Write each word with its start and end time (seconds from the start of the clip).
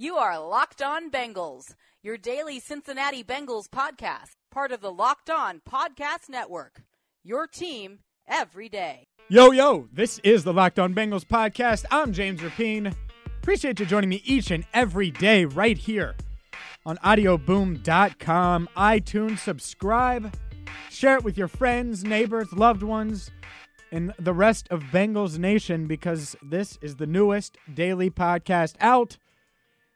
You 0.00 0.16
are 0.16 0.40
Locked 0.40 0.80
On 0.80 1.10
Bengals, 1.10 1.74
your 2.02 2.16
daily 2.16 2.58
Cincinnati 2.58 3.22
Bengals 3.22 3.68
podcast, 3.68 4.30
part 4.50 4.72
of 4.72 4.80
the 4.80 4.90
Locked 4.90 5.28
On 5.28 5.60
Podcast 5.70 6.30
Network. 6.30 6.80
Your 7.22 7.46
team 7.46 7.98
every 8.26 8.70
day. 8.70 9.08
Yo, 9.28 9.50
yo, 9.50 9.88
this 9.92 10.18
is 10.24 10.42
the 10.42 10.54
Locked 10.54 10.78
On 10.78 10.94
Bengals 10.94 11.26
podcast. 11.26 11.84
I'm 11.90 12.14
James 12.14 12.40
Rapien. 12.40 12.94
Appreciate 13.42 13.78
you 13.78 13.84
joining 13.84 14.08
me 14.08 14.22
each 14.24 14.50
and 14.50 14.64
every 14.72 15.10
day 15.10 15.44
right 15.44 15.76
here 15.76 16.14
on 16.86 16.96
audioboom.com, 17.04 18.70
iTunes. 18.78 19.38
Subscribe, 19.40 20.34
share 20.88 21.16
it 21.16 21.24
with 21.24 21.36
your 21.36 21.48
friends, 21.48 22.04
neighbors, 22.04 22.50
loved 22.54 22.82
ones, 22.82 23.30
and 23.92 24.14
the 24.18 24.32
rest 24.32 24.66
of 24.70 24.82
Bengals 24.84 25.36
Nation 25.36 25.86
because 25.86 26.36
this 26.42 26.78
is 26.80 26.96
the 26.96 27.06
newest 27.06 27.58
daily 27.74 28.08
podcast 28.08 28.76
out. 28.80 29.18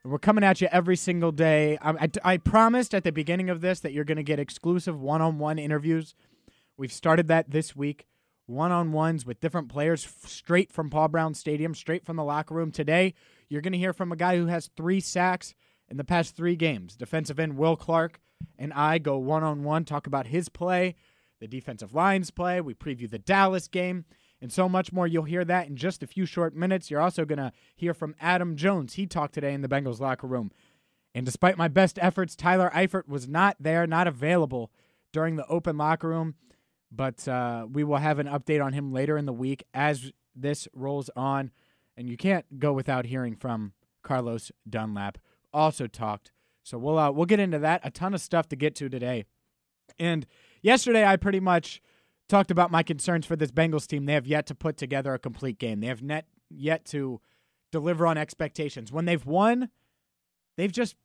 We're 0.06 0.18
coming 0.18 0.44
at 0.44 0.60
you 0.60 0.68
every 0.70 0.96
single 0.96 1.32
day. 1.32 1.78
I, 1.80 1.90
I, 1.92 2.32
I 2.34 2.36
promised 2.36 2.94
at 2.94 3.04
the 3.04 3.12
beginning 3.12 3.48
of 3.48 3.62
this 3.62 3.80
that 3.80 3.94
you're 3.94 4.04
going 4.04 4.18
to 4.18 4.22
get 4.22 4.38
exclusive 4.38 5.00
one 5.00 5.22
on 5.22 5.38
one 5.38 5.58
interviews. 5.58 6.14
We've 6.76 6.92
started 6.92 7.26
that 7.28 7.50
this 7.50 7.74
week. 7.74 8.06
One 8.44 8.70
on 8.70 8.92
ones 8.92 9.24
with 9.24 9.40
different 9.40 9.70
players 9.70 10.04
f- 10.04 10.28
straight 10.28 10.70
from 10.70 10.90
Paul 10.90 11.08
Brown 11.08 11.32
Stadium, 11.32 11.74
straight 11.74 12.04
from 12.04 12.16
the 12.16 12.24
locker 12.24 12.54
room. 12.54 12.70
Today, 12.70 13.14
you're 13.48 13.62
going 13.62 13.72
to 13.72 13.78
hear 13.78 13.94
from 13.94 14.12
a 14.12 14.16
guy 14.16 14.36
who 14.36 14.46
has 14.46 14.68
three 14.76 15.00
sacks 15.00 15.54
in 15.88 15.96
the 15.96 16.04
past 16.04 16.36
three 16.36 16.54
games. 16.54 16.96
Defensive 16.96 17.40
end 17.40 17.56
Will 17.56 17.74
Clarke 17.76 18.20
and 18.58 18.74
I 18.74 18.98
go 18.98 19.16
one 19.16 19.42
on 19.42 19.64
one, 19.64 19.86
talk 19.86 20.06
about 20.06 20.26
his 20.26 20.50
play, 20.50 20.96
the 21.40 21.48
defensive 21.48 21.94
line's 21.94 22.30
play. 22.30 22.60
We 22.60 22.74
preview 22.74 23.08
the 23.10 23.18
Dallas 23.18 23.68
game 23.68 24.04
and 24.44 24.52
so 24.52 24.68
much 24.68 24.92
more. 24.92 25.06
You'll 25.06 25.22
hear 25.22 25.42
that 25.46 25.68
in 25.68 25.76
just 25.76 26.02
a 26.02 26.06
few 26.06 26.26
short 26.26 26.54
minutes. 26.54 26.90
You're 26.90 27.00
also 27.00 27.24
going 27.24 27.38
to 27.38 27.50
hear 27.74 27.94
from 27.94 28.14
Adam 28.20 28.56
Jones. 28.56 28.92
He 28.92 29.06
talked 29.06 29.32
today 29.32 29.54
in 29.54 29.62
the 29.62 29.68
Bengals 29.68 30.00
locker 30.00 30.26
room. 30.26 30.52
And 31.14 31.24
despite 31.24 31.56
my 31.56 31.66
best 31.66 31.98
efforts, 32.02 32.36
Tyler 32.36 32.70
Eifert 32.74 33.08
was 33.08 33.26
not 33.26 33.56
there, 33.58 33.86
not 33.86 34.06
available 34.06 34.70
during 35.12 35.36
the 35.36 35.46
open 35.46 35.78
locker 35.78 36.10
room. 36.10 36.34
But 36.92 37.26
uh, 37.26 37.66
we 37.72 37.84
will 37.84 37.96
have 37.96 38.18
an 38.18 38.26
update 38.26 38.62
on 38.62 38.74
him 38.74 38.92
later 38.92 39.16
in 39.16 39.24
the 39.24 39.32
week 39.32 39.64
as 39.72 40.12
this 40.36 40.68
rolls 40.74 41.08
on. 41.16 41.50
And 41.96 42.10
you 42.10 42.18
can't 42.18 42.60
go 42.60 42.74
without 42.74 43.06
hearing 43.06 43.36
from 43.36 43.72
Carlos 44.02 44.52
Dunlap. 44.68 45.16
Also 45.54 45.86
talked. 45.86 46.32
So 46.64 46.76
we'll 46.76 46.98
uh, 46.98 47.10
we'll 47.10 47.24
get 47.24 47.40
into 47.40 47.60
that. 47.60 47.80
A 47.82 47.90
ton 47.90 48.12
of 48.12 48.20
stuff 48.20 48.50
to 48.50 48.56
get 48.56 48.74
to 48.74 48.90
today. 48.90 49.24
And 49.98 50.26
yesterday, 50.60 51.06
I 51.06 51.16
pretty 51.16 51.40
much 51.40 51.80
talked 52.28 52.50
about 52.50 52.70
my 52.70 52.82
concerns 52.82 53.26
for 53.26 53.36
this 53.36 53.50
Bengals 53.50 53.86
team. 53.86 54.06
They 54.06 54.14
have 54.14 54.26
yet 54.26 54.46
to 54.46 54.54
put 54.54 54.76
together 54.76 55.14
a 55.14 55.18
complete 55.18 55.58
game. 55.58 55.80
They 55.80 55.86
have 55.88 56.02
net 56.02 56.26
yet 56.50 56.84
to 56.86 57.20
deliver 57.72 58.06
on 58.06 58.16
expectations. 58.16 58.92
When 58.92 59.04
they've 59.04 59.24
won, 59.24 59.70
they've 60.56 60.72
just 60.72 60.96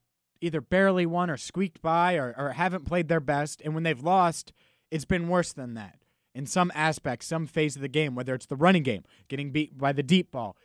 either 0.42 0.62
barely 0.62 1.06
won 1.06 1.30
or 1.30 1.38
squeaked 1.38 1.82
by 1.82 2.16
or, 2.16 2.34
or 2.38 2.52
haven't 2.52 2.86
played 2.86 3.08
their 3.08 3.20
best. 3.20 3.62
And 3.64 3.74
when 3.74 3.84
they've 3.84 4.02
lost, 4.02 4.54
it's 4.92 5.06
been 5.06 5.28
worse 5.28 5.54
than 5.54 5.74
that 5.74 6.00
in 6.34 6.46
some 6.46 6.72
aspect, 6.74 7.24
some 7.24 7.48
phase 7.48 7.76
of 7.76 7.82
the 7.82 7.88
game, 7.88 8.16
whether 8.16 8.34
it's 8.34 8.46
the 8.46 8.56
running 8.56 8.84
game, 8.84 9.04
getting 9.28 9.52
beat 9.52 9.78
by 9.78 9.92
the 9.92 10.04
deep 10.04 10.32
ball, 10.32 10.56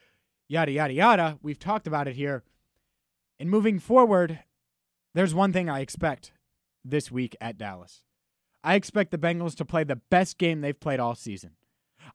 yada, 0.49 0.73
yada, 0.73 0.93
yada. 0.93 1.39
We've 1.43 1.59
talked 1.59 1.87
about 1.87 2.07
it 2.07 2.17
here. 2.17 2.43
And 3.41 3.51
moving 3.51 3.79
forward, 3.79 4.41
there's 5.15 5.35
one 5.35 5.53
thing 5.53 5.69
I 5.69 5.81
expect 5.81 6.33
this 6.85 7.11
week 7.11 7.35
at 7.41 7.59
Dallas. 7.59 8.03
I 8.65 8.75
expect 8.75 9.11
the 9.11 9.19
Bengals 9.19 9.55
to 9.57 9.65
play 9.65 9.85
the 9.85 9.97
best 9.97 10.39
game 10.39 10.61
they've 10.63 10.79
played 10.79 10.99
all 10.99 11.15
season. 11.15 11.51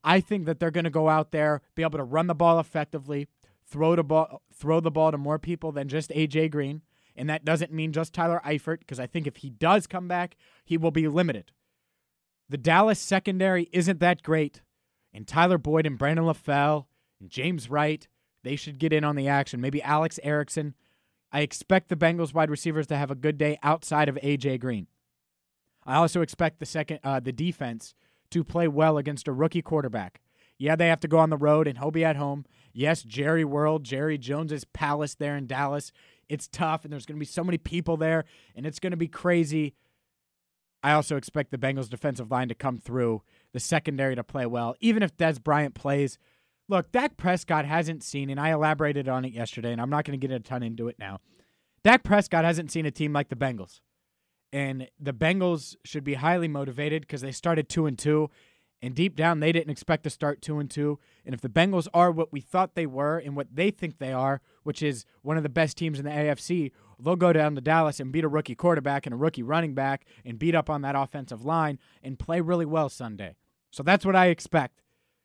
I 0.03 0.19
think 0.19 0.45
that 0.45 0.59
they're 0.59 0.71
going 0.71 0.83
to 0.83 0.89
go 0.89 1.07
out 1.07 1.31
there, 1.31 1.61
be 1.75 1.83
able 1.83 1.99
to 1.99 2.03
run 2.03 2.27
the 2.27 2.35
ball 2.35 2.59
effectively, 2.59 3.27
throw 3.67 3.95
the 3.95 4.03
ball, 4.03 4.41
throw 4.53 4.79
the 4.79 4.91
ball 4.91 5.11
to 5.11 5.17
more 5.17 5.37
people 5.37 5.71
than 5.71 5.87
just 5.87 6.09
AJ 6.09 6.51
Green, 6.51 6.81
and 7.15 7.29
that 7.29 7.45
doesn't 7.45 7.71
mean 7.71 7.93
just 7.93 8.13
Tyler 8.13 8.41
Eifert 8.43 8.79
because 8.79 8.99
I 8.99 9.05
think 9.05 9.27
if 9.27 9.37
he 9.37 9.49
does 9.49 9.85
come 9.85 10.07
back, 10.07 10.35
he 10.65 10.75
will 10.75 10.91
be 10.91 11.07
limited. 11.07 11.51
The 12.49 12.57
Dallas 12.57 12.99
secondary 12.99 13.69
isn't 13.71 13.99
that 13.99 14.23
great, 14.23 14.61
and 15.13 15.27
Tyler 15.27 15.59
Boyd 15.59 15.85
and 15.85 15.99
Brandon 15.99 16.25
LaFell 16.25 16.85
and 17.19 17.29
James 17.29 17.69
Wright, 17.69 18.07
they 18.43 18.55
should 18.55 18.79
get 18.79 18.93
in 18.93 19.03
on 19.03 19.15
the 19.15 19.27
action. 19.27 19.61
Maybe 19.61 19.83
Alex 19.83 20.19
Erickson. 20.23 20.73
I 21.31 21.41
expect 21.41 21.89
the 21.89 21.95
Bengals 21.95 22.33
wide 22.33 22.49
receivers 22.49 22.87
to 22.87 22.97
have 22.97 23.11
a 23.11 23.15
good 23.15 23.37
day 23.37 23.59
outside 23.61 24.09
of 24.09 24.15
AJ 24.23 24.61
Green. 24.61 24.87
I 25.85 25.95
also 25.95 26.21
expect 26.21 26.59
the 26.59 26.65
second 26.65 26.99
uh, 27.03 27.19
the 27.19 27.31
defense 27.31 27.93
to 28.31 28.43
play 28.43 28.67
well 28.67 28.97
against 28.97 29.27
a 29.27 29.33
rookie 29.33 29.61
quarterback. 29.61 30.21
Yeah, 30.57 30.75
they 30.75 30.87
have 30.87 30.99
to 31.01 31.07
go 31.07 31.17
on 31.17 31.29
the 31.29 31.37
road 31.37 31.67
and 31.67 31.77
he'll 31.77 31.91
be 31.91 32.05
at 32.05 32.17
home. 32.17 32.45
Yes, 32.73 33.01
Jerry 33.01 33.45
World, 33.45 33.83
Jerry 33.83 34.17
Jones's 34.17 34.65
palace 34.65 35.15
there 35.15 35.35
in 35.37 35.47
Dallas. 35.47 35.91
It's 36.27 36.47
tough 36.47 36.83
and 36.83 36.93
there's 36.93 37.05
going 37.05 37.15
to 37.15 37.19
be 37.19 37.25
so 37.25 37.43
many 37.43 37.57
people 37.57 37.97
there 37.97 38.25
and 38.55 38.65
it's 38.65 38.79
going 38.79 38.91
to 38.91 38.97
be 38.97 39.07
crazy. 39.07 39.73
I 40.83 40.93
also 40.93 41.17
expect 41.17 41.51
the 41.51 41.57
Bengals 41.57 41.89
defensive 41.89 42.31
line 42.31 42.47
to 42.49 42.55
come 42.55 42.77
through, 42.77 43.21
the 43.53 43.59
secondary 43.59 44.15
to 44.15 44.23
play 44.23 44.45
well, 44.45 44.75
even 44.79 45.03
if 45.03 45.17
Dez 45.17 45.41
Bryant 45.43 45.75
plays. 45.75 46.17
Look, 46.69 46.91
Dak 46.91 47.17
Prescott 47.17 47.65
hasn't 47.65 48.03
seen, 48.03 48.29
and 48.29 48.39
I 48.39 48.51
elaborated 48.51 49.09
on 49.09 49.25
it 49.25 49.33
yesterday, 49.33 49.71
and 49.71 49.81
I'm 49.81 49.89
not 49.89 50.05
going 50.05 50.17
to 50.17 50.27
get 50.27 50.33
a 50.33 50.39
ton 50.39 50.61
into 50.61 50.87
it 50.87 50.97
now. 50.99 51.19
Dak 51.83 52.03
Prescott 52.03 52.45
hasn't 52.45 52.71
seen 52.71 52.85
a 52.85 52.91
team 52.91 53.11
like 53.11 53.29
the 53.29 53.35
Bengals. 53.35 53.81
And 54.51 54.87
the 54.99 55.13
Bengals 55.13 55.75
should 55.85 56.03
be 56.03 56.15
highly 56.15 56.47
motivated 56.47 57.01
because 57.01 57.21
they 57.21 57.31
started 57.31 57.69
two 57.69 57.85
and 57.85 57.97
two. 57.97 58.29
And 58.81 58.95
deep 58.95 59.15
down, 59.15 59.41
they 59.41 59.51
didn't 59.51 59.71
expect 59.71 60.03
to 60.03 60.09
start 60.09 60.41
two 60.41 60.57
and 60.57 60.71
two. 60.71 60.99
And 61.25 61.35
if 61.35 61.41
the 61.41 61.49
Bengals 61.49 61.87
are 61.93 62.11
what 62.11 62.31
we 62.31 62.39
thought 62.39 62.75
they 62.75 62.85
were 62.85 63.17
and 63.17 63.35
what 63.35 63.53
they 63.53 63.71
think 63.71 63.97
they 63.97 64.13
are, 64.13 64.41
which 64.63 64.81
is 64.81 65.05
one 65.21 65.37
of 65.37 65.43
the 65.43 65.49
best 65.49 65.77
teams 65.77 65.99
in 65.99 66.05
the 66.05 66.11
AFC, 66.11 66.71
they'll 66.97 67.17
go 67.17 67.33
down 67.33 67.55
to 67.55 67.61
Dallas 67.61 67.99
and 67.99 68.11
beat 68.11 68.23
a 68.23 68.29
rookie 68.29 68.55
quarterback 68.55 69.05
and 69.05 69.13
a 69.13 69.17
rookie 69.17 69.43
running 69.43 69.73
back 69.73 70.05
and 70.23 70.39
beat 70.39 70.55
up 70.55 70.69
on 70.69 70.81
that 70.81 70.95
offensive 70.95 71.43
line 71.43 71.77
and 72.01 72.17
play 72.17 72.39
really 72.39 72.65
well 72.65 72.87
Sunday. 72.87 73.35
So 73.69 73.83
that's 73.83 74.05
what 74.05 74.15
I 74.15 74.27
expect. 74.27 74.81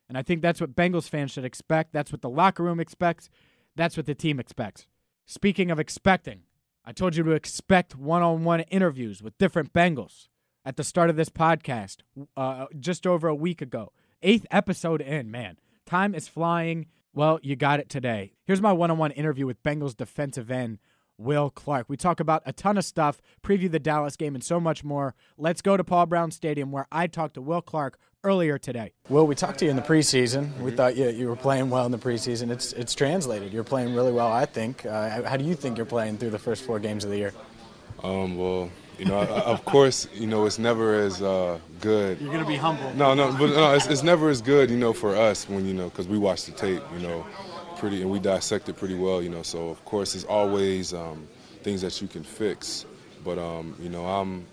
And 0.09 0.19
I 0.19 0.23
think 0.23 0.43
that's 0.43 0.61
what 0.61 0.77
Bengals 0.77 1.09
fans 1.09 1.31
should 1.31 1.45
expect. 1.45 1.93
That's 1.93 2.13
what 2.13 2.23
the 2.23 2.29
locker 2.29 2.63
room 2.63 2.81
expects. 2.81 3.31
That's 3.77 3.97
what 3.97 4.07
the 4.07 4.15
team 4.15 4.39
expects. 4.39 4.87
Speaking 5.27 5.71
of 5.71 5.81
expecting, 5.81 6.43
I 6.85 6.93
told 6.93 7.17
you 7.17 7.23
to 7.25 7.31
expect 7.31 7.97
one 7.97 8.23
on 8.23 8.45
one 8.45 8.61
interviews 8.61 9.23
with 9.23 9.39
different 9.39 9.73
Bengals 9.73 10.29
at 10.65 10.77
the 10.77 10.85
start 10.85 11.09
of 11.09 11.17
this 11.17 11.31
podcast 11.31 11.99
uh, 12.37 12.67
just 12.79 13.07
over 13.07 13.27
a 13.27 13.35
week 13.35 13.63
ago. 13.63 13.93
Eighth 14.23 14.47
episode 14.51 15.01
in, 15.01 15.31
man. 15.31 15.59
Time 15.87 16.15
is 16.15 16.29
flying. 16.29 16.87
Well, 17.15 17.39
you 17.43 17.57
got 17.57 17.81
it 17.81 17.89
today. 17.89 18.35
Here's 18.45 18.61
my 18.61 18.73
one 18.73 18.91
on 18.91 18.99
one 18.99 19.13
interview 19.13 19.47
with 19.47 19.63
Bengals 19.63 19.97
defensive 19.97 20.51
end 20.51 20.79
Will 21.19 21.51
Clarke. 21.51 21.87
We 21.89 21.97
talk 21.97 22.21
about 22.21 22.43
a 22.47 22.53
ton 22.53 22.77
of 22.77 22.85
stuff, 22.85 23.21
preview 23.43 23.71
the 23.71 23.79
Dallas 23.79 24.17
game, 24.17 24.35
and 24.35 24.43
so 24.43 24.59
much 24.61 24.83
more. 24.85 25.15
Let's 25.39 25.63
go 25.63 25.77
to 25.77 25.85
Paul 25.85 26.07
Brown 26.07 26.31
Stadium 26.31 26.73
where 26.73 26.87
I 26.91 27.07
talked 27.07 27.35
to 27.35 27.43
Will 27.43 27.63
Clarke 27.63 27.99
earlier 28.25 28.59
today. 28.59 28.93
Will, 29.09 29.27
we 29.27 29.35
talked 29.35 29.59
to 29.61 29.65
you 29.67 29.71
in 29.71 29.77
the 29.77 29.83
preseason. 29.83 30.57
We 30.59 30.71
thought 30.71 30.97
you, 30.97 31.09
you 31.11 31.29
were 31.29 31.37
playing 31.37 31.71
well 31.71 31.85
in 31.87 31.93
the 31.93 31.99
preseason. 31.99 32.51
It's 32.51 32.73
it's 32.73 32.95
translated. 32.95 33.53
You're 33.53 33.65
playing 33.65 33.95
really 33.95 34.13
well, 34.13 34.33
I 34.33 34.47
think. 34.47 34.85
Uh, 34.87 35.23
how 35.23 35.37
do 35.37 35.45
you 35.45 35.55
think 35.55 35.77
you're 35.77 35.87
playing 35.87 36.19
through 36.19 36.31
the 36.31 36.39
first 36.39 36.65
four 36.65 36.79
games 36.81 37.05
of 37.05 37.11
the 37.11 37.19
year? 37.19 37.33
Um, 38.03 38.37
well, 38.37 38.71
you 38.99 39.05
know, 39.07 39.19
I- 39.19 39.41
of 39.43 39.65
course, 39.65 40.09
you 40.15 40.27
know, 40.27 40.47
it's 40.47 40.59
never 40.59 40.95
as 40.95 41.23
uh, 41.23 41.59
good. 41.81 42.21
You're 42.21 42.33
gonna 42.33 42.47
be 42.47 42.57
humble. 42.57 42.93
No, 42.95 43.15
no, 43.15 43.31
but 43.33 43.51
no, 43.51 43.75
it's, 43.75 43.87
it's 43.87 44.03
never 44.03 44.29
as 44.31 44.41
good, 44.43 44.71
you 44.71 44.77
know, 44.77 44.93
for 44.93 45.15
us 45.15 45.49
when 45.49 45.67
you 45.67 45.75
know, 45.75 45.89
because 45.91 46.09
we 46.09 46.19
watch 46.19 46.45
the 46.47 46.53
tape, 46.53 46.83
you 46.95 47.01
know, 47.07 47.25
pretty, 47.85 48.01
and 48.01 48.11
we 48.11 48.19
dissect 48.19 48.67
it 48.71 48.77
pretty 48.77 48.95
well, 48.95 49.23
you 49.23 49.29
know. 49.29 49.43
So 49.43 49.69
of 49.69 49.85
course, 49.85 50.15
it's 50.15 50.25
always 50.25 50.95
um, 50.95 51.29
things 51.63 51.83
that 51.83 52.01
you 52.01 52.09
can 52.09 52.23
fix. 52.25 52.87
But 53.23 53.39
um, 53.39 53.77
you 53.79 53.91
know, 53.91 54.07
I'm, 54.07 54.47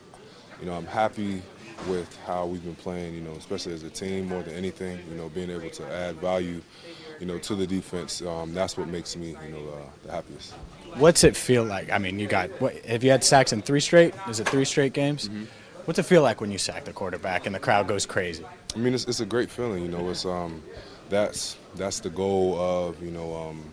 you 0.59 0.65
know, 0.65 0.73
I'm 0.73 0.85
happy 0.85 1.41
with 1.87 2.13
how 2.25 2.45
we've 2.45 2.63
been 2.63 2.75
playing, 2.75 3.15
you 3.15 3.21
know, 3.21 3.31
especially 3.31 3.73
as 3.73 3.83
a 3.83 3.89
team 3.89 4.27
more 4.27 4.43
than 4.43 4.53
anything. 4.53 4.99
You 5.09 5.15
know, 5.15 5.29
being 5.29 5.49
able 5.49 5.69
to 5.69 5.93
add 5.93 6.17
value, 6.17 6.61
you 7.21 7.25
know, 7.25 7.37
to 7.37 7.55
the 7.55 7.65
defense. 7.65 8.21
Um, 8.21 8.53
that's 8.53 8.77
what 8.77 8.89
makes 8.89 9.15
me, 9.15 9.37
you 9.45 9.53
know, 9.53 9.69
uh, 9.69 9.89
the 10.05 10.11
happiest. 10.11 10.51
What's 10.95 11.23
it 11.23 11.37
feel 11.37 11.63
like? 11.63 11.89
I 11.89 11.99
mean, 11.99 12.19
you 12.19 12.27
got 12.27 12.49
what? 12.59 12.75
Have 12.85 13.01
you 13.01 13.11
had 13.11 13.23
sacks 13.23 13.53
in 13.53 13.61
three 13.61 13.79
straight? 13.79 14.13
Is 14.27 14.41
it 14.41 14.49
three 14.49 14.65
straight 14.65 14.91
games? 14.91 15.29
What's 15.85 15.99
it 15.99 16.03
feel 16.03 16.21
like 16.21 16.41
when 16.41 16.51
you 16.51 16.57
sack 16.57 16.83
the 16.83 16.91
quarterback 16.91 17.45
and 17.45 17.55
the 17.55 17.59
crowd 17.59 17.87
goes 17.87 18.05
crazy? 18.05 18.45
I 18.75 18.77
mean, 18.77 18.93
it's, 18.93 19.05
it's 19.05 19.21
a 19.21 19.25
great 19.25 19.49
feeling. 19.49 19.83
You 19.83 19.89
know, 19.89 20.09
it's 20.09 20.25
um, 20.25 20.61
that's 21.11 21.57
that's 21.75 21.99
the 21.99 22.09
goal 22.09 22.59
of 22.59 23.03
you 23.03 23.11
know 23.11 23.35
um, 23.35 23.63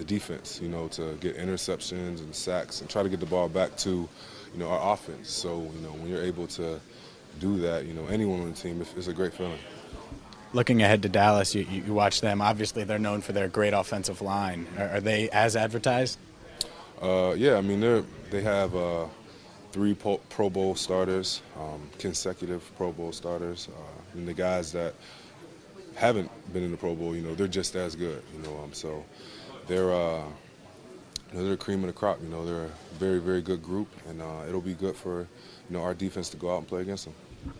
the 0.00 0.04
defense, 0.04 0.58
you 0.62 0.68
know, 0.68 0.88
to 0.88 1.14
get 1.20 1.36
interceptions 1.36 2.20
and 2.20 2.34
sacks 2.34 2.80
and 2.80 2.88
try 2.88 3.02
to 3.02 3.08
get 3.08 3.20
the 3.20 3.26
ball 3.26 3.48
back 3.48 3.76
to, 3.76 4.08
you 4.52 4.58
know, 4.58 4.68
our 4.68 4.94
offense. 4.94 5.30
So, 5.30 5.70
you 5.74 5.80
know, 5.82 5.90
when 5.90 6.08
you're 6.08 6.22
able 6.22 6.46
to 6.48 6.80
do 7.38 7.58
that, 7.58 7.84
you 7.84 7.92
know, 7.92 8.06
anyone 8.06 8.40
on 8.40 8.50
the 8.50 8.56
team, 8.56 8.80
it's, 8.80 8.94
it's 8.96 9.06
a 9.08 9.12
great 9.12 9.34
feeling. 9.34 9.58
Looking 10.52 10.82
ahead 10.82 11.02
to 11.02 11.08
Dallas, 11.08 11.54
you, 11.54 11.62
you 11.62 11.94
watch 11.94 12.22
them. 12.22 12.40
Obviously, 12.40 12.82
they're 12.82 12.98
known 12.98 13.20
for 13.20 13.32
their 13.32 13.46
great 13.46 13.72
offensive 13.72 14.20
line. 14.20 14.66
Are, 14.78 14.88
are 14.88 15.00
they 15.00 15.28
as 15.30 15.54
advertised? 15.54 16.18
Uh, 17.00 17.34
yeah, 17.36 17.56
I 17.56 17.60
mean, 17.60 17.80
they're, 17.80 18.02
they 18.30 18.40
have 18.40 18.74
uh, 18.74 19.06
three 19.70 19.94
Pro 19.94 20.50
Bowl 20.50 20.74
starters, 20.74 21.42
um, 21.58 21.88
consecutive 21.98 22.68
Pro 22.76 22.90
Bowl 22.90 23.12
starters. 23.12 23.68
Uh, 23.70 24.18
and 24.18 24.26
the 24.26 24.34
guys 24.34 24.72
that 24.72 24.94
haven't 26.00 26.30
been 26.52 26.64
in 26.64 26.70
the 26.70 26.76
Pro 26.78 26.94
Bowl, 26.94 27.14
you 27.14 27.20
know, 27.20 27.34
they're 27.34 27.46
just 27.46 27.76
as 27.76 27.94
good, 27.94 28.22
you 28.34 28.42
know. 28.42 28.58
Um, 28.64 28.72
so 28.72 29.04
they're, 29.66 29.92
uh, 29.92 30.24
you 31.30 31.38
know, 31.38 31.44
they're 31.44 31.56
cream 31.58 31.80
of 31.80 31.88
the 31.88 31.92
crop. 31.92 32.20
You 32.22 32.28
know, 32.28 32.46
they're 32.46 32.64
a 32.64 32.70
very, 32.98 33.18
very 33.18 33.42
good 33.42 33.62
group, 33.62 33.88
and 34.08 34.22
uh, 34.22 34.44
it'll 34.48 34.62
be 34.62 34.72
good 34.74 34.96
for, 34.96 35.20
you 35.20 35.76
know, 35.76 35.82
our 35.82 35.92
defense 35.92 36.30
to 36.30 36.38
go 36.38 36.54
out 36.54 36.58
and 36.58 36.66
play 36.66 36.80
against 36.80 37.04
them. 37.04 37.14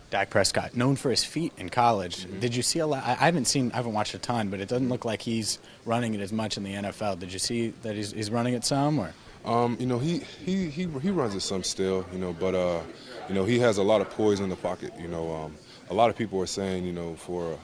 Dak 0.09 0.29
Prescott, 0.29 0.75
known 0.75 0.95
for 0.95 1.11
his 1.11 1.23
feet 1.23 1.53
in 1.57 1.69
college. 1.69 2.25
Mm-hmm. 2.25 2.39
Did 2.39 2.55
you 2.55 2.63
see 2.63 2.79
a 2.79 2.87
lot? 2.87 3.03
I 3.03 3.13
haven't 3.13 3.45
seen, 3.45 3.71
I 3.73 3.77
haven't 3.77 3.93
watched 3.93 4.13
a 4.15 4.19
ton, 4.19 4.49
but 4.49 4.59
it 4.59 4.67
doesn't 4.67 4.89
look 4.89 5.05
like 5.05 5.21
he's 5.21 5.59
running 5.85 6.13
it 6.15 6.21
as 6.21 6.33
much 6.33 6.57
in 6.57 6.63
the 6.63 6.73
NFL. 6.73 7.19
Did 7.19 7.31
you 7.31 7.39
see 7.39 7.69
that 7.83 7.95
he's, 7.95 8.11
he's 8.11 8.31
running 8.31 8.55
it 8.55 8.63
some, 8.63 8.99
or? 8.99 9.13
Um, 9.45 9.77
you 9.79 9.85
know, 9.85 9.97
he, 9.97 10.19
he, 10.45 10.69
he, 10.69 10.87
he 10.87 11.09
runs 11.09 11.33
it 11.33 11.39
some 11.41 11.63
still, 11.63 12.05
you 12.11 12.19
know, 12.19 12.33
but, 12.33 12.53
uh, 12.53 12.81
you 13.27 13.35
know, 13.35 13.45
he 13.45 13.59
has 13.59 13.77
a 13.77 13.83
lot 13.83 14.01
of 14.01 14.09
poise 14.09 14.39
in 14.39 14.49
the 14.49 14.55
pocket. 14.55 14.93
You 14.99 15.07
know, 15.07 15.33
um, 15.33 15.55
a 15.89 15.93
lot 15.93 16.09
of 16.09 16.15
people 16.15 16.39
are 16.41 16.47
saying, 16.47 16.85
you 16.85 16.93
know, 16.93 17.15
for 17.15 17.57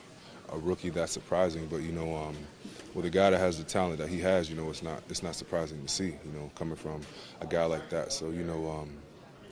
a 0.51 0.57
rookie 0.57 0.89
that's 0.89 1.11
surprising, 1.11 1.67
but, 1.67 1.81
you 1.81 1.91
know, 1.91 2.15
um, 2.15 2.35
with 2.93 3.05
a 3.05 3.09
guy 3.09 3.29
that 3.29 3.37
has 3.37 3.57
the 3.57 3.63
talent 3.63 3.99
that 3.99 4.09
he 4.09 4.19
has, 4.19 4.49
you 4.49 4.55
know, 4.55 4.69
it's 4.69 4.81
not 4.81 5.03
it's 5.09 5.21
not 5.21 5.35
surprising 5.35 5.81
to 5.83 5.87
see, 5.87 6.05
you 6.25 6.31
know, 6.33 6.49
coming 6.55 6.75
from 6.75 7.01
a 7.41 7.45
guy 7.45 7.65
like 7.65 7.89
that. 7.89 8.11
So, 8.11 8.31
you 8.31 8.43
know, 8.43 8.69
um, 8.71 8.89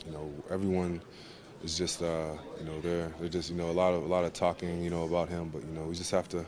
you 0.06 0.12
know, 0.12 0.34
everyone 0.50 1.02
is 1.64 1.78
just, 1.78 2.02
uh, 2.02 2.34
you 2.60 2.66
know, 2.66 2.82
they're 2.82 3.12
they're 3.20 3.30
just, 3.30 3.50
you 3.52 3.56
know, 3.56 3.70
a 3.70 3.78
lot 3.84 3.94
of 3.94 4.04
a 4.04 4.08
lot 4.08 4.24
of 4.26 4.34
talking, 4.34 4.84
you 4.84 4.90
know, 4.90 5.04
about 5.04 5.30
him, 5.30 5.50
but 5.50 5.62
you 5.62 5.72
know, 5.74 5.84
we 5.84 5.96
just 5.96 6.12
have 6.12 6.28
to 6.30 6.46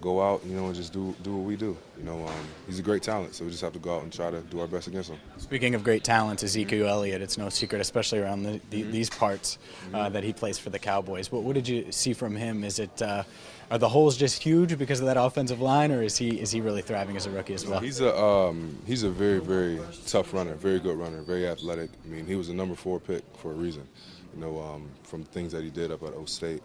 go 0.00 0.20
out, 0.22 0.44
you 0.44 0.56
know, 0.56 0.66
and 0.66 0.74
just 0.74 0.92
do 0.92 1.14
do 1.22 1.36
what 1.36 1.46
we 1.46 1.56
do. 1.56 1.76
You 1.98 2.04
know, 2.04 2.26
um, 2.26 2.44
he's 2.66 2.78
a 2.78 2.82
great 2.82 3.02
talent, 3.02 3.34
so 3.34 3.44
we 3.44 3.50
just 3.50 3.62
have 3.62 3.72
to 3.74 3.78
go 3.78 3.96
out 3.96 4.02
and 4.02 4.12
try 4.12 4.30
to 4.30 4.40
do 4.40 4.60
our 4.60 4.66
best 4.66 4.86
against 4.86 5.10
him. 5.10 5.18
Speaking 5.38 5.74
of 5.74 5.84
great 5.84 6.04
talent, 6.04 6.42
Ezekiel 6.42 6.86
Elliott, 6.86 7.22
it's 7.22 7.38
no 7.38 7.48
secret, 7.48 7.80
especially 7.80 8.20
around 8.20 8.42
the, 8.42 8.60
the, 8.70 8.82
mm-hmm. 8.82 8.92
these 8.92 9.10
parts, 9.10 9.58
uh, 9.92 9.96
mm-hmm. 9.96 10.12
that 10.14 10.24
he 10.24 10.32
plays 10.32 10.58
for 10.58 10.70
the 10.70 10.78
Cowboys. 10.78 11.30
What, 11.30 11.42
what 11.42 11.54
did 11.54 11.68
you 11.68 11.92
see 11.92 12.12
from 12.12 12.34
him? 12.36 12.64
Is 12.64 12.78
it 12.78 13.02
uh, 13.02 13.24
are 13.70 13.78
the 13.78 13.88
holes 13.88 14.16
just 14.16 14.42
huge 14.42 14.76
because 14.78 14.98
of 15.00 15.06
that 15.06 15.16
offensive 15.16 15.60
line, 15.60 15.92
or 15.92 16.02
is 16.02 16.16
he 16.16 16.40
is 16.40 16.50
he 16.50 16.60
really 16.60 16.82
thriving 16.82 17.16
as 17.16 17.26
a 17.26 17.30
rookie 17.30 17.54
as 17.54 17.66
well? 17.66 17.80
He's 17.80 18.00
a 18.00 18.16
um, 18.18 18.76
he's 18.86 19.04
a 19.04 19.10
very 19.10 19.38
very 19.38 19.80
tough 20.06 20.34
runner, 20.34 20.54
very 20.54 20.80
good 20.80 20.98
runner, 20.98 21.22
very 21.22 21.46
athletic. 21.46 21.90
I 22.04 22.08
mean, 22.08 22.26
he 22.26 22.34
was 22.34 22.48
a 22.48 22.54
number 22.54 22.74
four 22.74 22.98
pick 22.98 23.22
for 23.36 23.52
a 23.52 23.54
reason. 23.54 23.86
You 24.34 24.40
know, 24.40 24.60
um, 24.60 24.88
from 25.02 25.24
things 25.24 25.52
that 25.52 25.62
he 25.62 25.70
did 25.70 25.90
up 25.90 26.02
at 26.02 26.14
O 26.14 26.24
State 26.24 26.62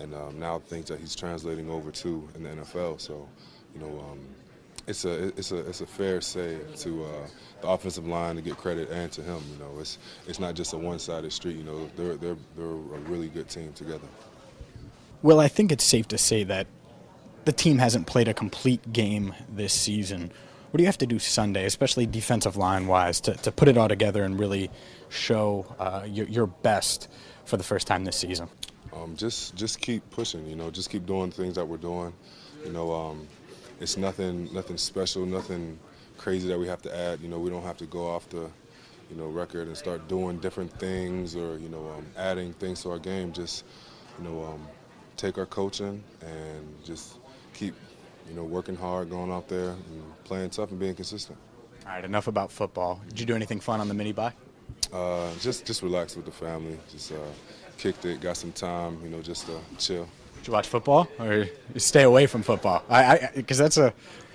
and 0.00 0.14
um, 0.14 0.38
now 0.38 0.58
things 0.58 0.88
that 0.88 1.00
he's 1.00 1.14
translating 1.14 1.70
over 1.70 1.90
to 1.90 2.28
in 2.34 2.42
the 2.42 2.50
NFL. 2.50 3.00
So, 3.00 3.28
you 3.74 3.80
know, 3.80 4.04
um, 4.10 4.20
it's 4.86 5.04
a 5.04 5.26
it's 5.36 5.52
a 5.52 5.58
it's 5.58 5.80
a 5.82 5.86
fair 5.86 6.20
say 6.20 6.58
to 6.76 7.04
uh, 7.04 7.26
the 7.60 7.68
offensive 7.68 8.06
line 8.06 8.36
to 8.36 8.42
get 8.42 8.56
credit 8.56 8.90
and 8.90 9.12
to 9.12 9.22
him. 9.22 9.40
You 9.52 9.64
know, 9.64 9.80
it's 9.80 9.98
it's 10.26 10.40
not 10.40 10.54
just 10.54 10.72
a 10.72 10.78
one-sided 10.78 11.32
street. 11.32 11.56
You 11.56 11.64
know, 11.64 11.90
they're 11.96 12.16
they're 12.16 12.36
they're 12.56 12.66
a 12.66 13.00
really 13.08 13.28
good 13.28 13.48
team 13.48 13.72
together. 13.74 14.08
Well, 15.22 15.40
I 15.40 15.48
think 15.48 15.72
it's 15.72 15.84
safe 15.84 16.08
to 16.08 16.18
say 16.18 16.44
that 16.44 16.66
the 17.44 17.52
team 17.52 17.78
hasn't 17.78 18.06
played 18.06 18.28
a 18.28 18.34
complete 18.34 18.92
game 18.92 19.34
this 19.50 19.72
season. 19.72 20.30
What 20.70 20.78
do 20.78 20.82
you 20.82 20.86
have 20.86 20.98
to 20.98 21.06
do 21.06 21.18
Sunday, 21.18 21.64
especially 21.64 22.06
defensive 22.06 22.56
line 22.56 22.86
wise, 22.86 23.20
to, 23.22 23.34
to 23.34 23.50
put 23.50 23.68
it 23.68 23.78
all 23.78 23.88
together 23.88 24.22
and 24.22 24.38
really 24.38 24.70
show 25.08 25.64
uh, 25.78 26.04
your, 26.06 26.26
your 26.28 26.46
best 26.46 27.08
for 27.46 27.56
the 27.56 27.64
first 27.64 27.86
time 27.86 28.04
this 28.04 28.16
season? 28.16 28.48
Um, 28.94 29.16
just 29.16 29.54
just 29.54 29.80
keep 29.80 30.08
pushing. 30.10 30.46
You 30.46 30.56
know, 30.56 30.70
just 30.70 30.90
keep 30.90 31.06
doing 31.06 31.30
things 31.30 31.54
that 31.56 31.66
we're 31.66 31.76
doing. 31.76 32.12
You 32.64 32.72
know, 32.72 32.92
um, 32.92 33.28
it's 33.80 33.96
nothing 33.96 34.52
nothing 34.52 34.76
special, 34.76 35.26
nothing 35.26 35.78
crazy 36.16 36.48
that 36.48 36.58
we 36.58 36.66
have 36.66 36.82
to 36.82 36.96
add. 36.96 37.20
You 37.20 37.28
know, 37.28 37.38
we 37.38 37.50
don't 37.50 37.62
have 37.62 37.76
to 37.78 37.86
go 37.86 38.06
off 38.06 38.28
the 38.28 38.50
you 39.10 39.16
know 39.16 39.26
record 39.26 39.66
and 39.68 39.76
start 39.76 40.06
doing 40.08 40.38
different 40.38 40.72
things 40.78 41.34
or 41.34 41.58
you 41.58 41.68
know 41.68 41.94
um, 41.96 42.06
adding 42.16 42.52
things 42.54 42.82
to 42.82 42.90
our 42.90 42.98
game. 42.98 43.32
Just 43.32 43.64
you 44.18 44.24
know 44.24 44.44
um, 44.44 44.66
take 45.16 45.38
our 45.38 45.46
coaching 45.46 46.02
and 46.20 46.84
just 46.84 47.18
keep 47.54 47.74
you 48.28 48.34
know 48.34 48.44
working 48.44 48.76
hard, 48.76 49.10
going 49.10 49.30
out 49.30 49.48
there 49.48 49.70
and 49.70 50.24
playing 50.24 50.50
tough 50.50 50.70
and 50.70 50.78
being 50.78 50.94
consistent. 50.94 51.38
All 51.86 51.92
right, 51.94 52.04
enough 52.04 52.26
about 52.26 52.52
football. 52.52 53.00
Did 53.08 53.20
you 53.20 53.26
do 53.26 53.34
anything 53.34 53.60
fun 53.60 53.80
on 53.80 53.88
the 53.88 53.94
mini 53.94 54.12
bye? 54.12 54.32
Uh, 54.92 55.30
just 55.40 55.64
just 55.64 55.82
relax 55.82 56.16
with 56.16 56.24
the 56.24 56.32
family. 56.32 56.78
Just 56.90 57.12
uh, 57.12 57.16
kicked 57.78 58.04
it, 58.04 58.20
got 58.20 58.36
some 58.36 58.52
time, 58.52 58.98
you 59.02 59.08
know, 59.08 59.22
just 59.22 59.46
to 59.46 59.58
chill. 59.78 60.08
Did 60.36 60.46
you 60.46 60.52
watch 60.52 60.68
football 60.68 61.08
or 61.18 61.48
you 61.74 61.80
stay 61.80 62.02
away 62.02 62.26
from 62.26 62.42
football? 62.42 62.82
I 62.90 63.30
because 63.34 63.58
that's 63.58 63.76
a 63.76 63.92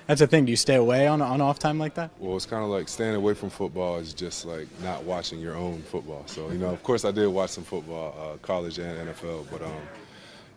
that's 0.08 0.22
a 0.22 0.28
thing. 0.28 0.46
Do 0.46 0.52
you 0.52 0.58
stay 0.58 0.76
away 0.76 1.08
on 1.08 1.22
on 1.22 1.42
off 1.42 1.60
time 1.60 1.80
like 1.80 1.96
that? 1.96 2.12
Well, 2.20 2.36
it's 2.36 2.46
kind 2.46 2.64
of 2.64 2.70
like 2.70 2.90
staying 2.90 3.16
away 3.16 3.34
from 3.34 3.50
football 3.50 3.98
is 3.98 4.14
just 4.14 4.46
like 4.46 4.68
not 4.82 5.04
watching 5.04 5.40
your 5.40 5.56
own 5.56 5.82
football. 5.82 6.24
So 6.26 6.52
you 6.52 6.58
know, 6.58 6.70
of 6.70 6.84
course, 6.84 7.06
I 7.06 7.12
did 7.12 7.28
watch 7.28 7.52
some 7.52 7.64
football, 7.64 8.16
uh, 8.20 8.38
college 8.38 8.80
and 8.80 9.10
NFL, 9.10 9.46
but 9.52 9.62
um, 9.62 9.82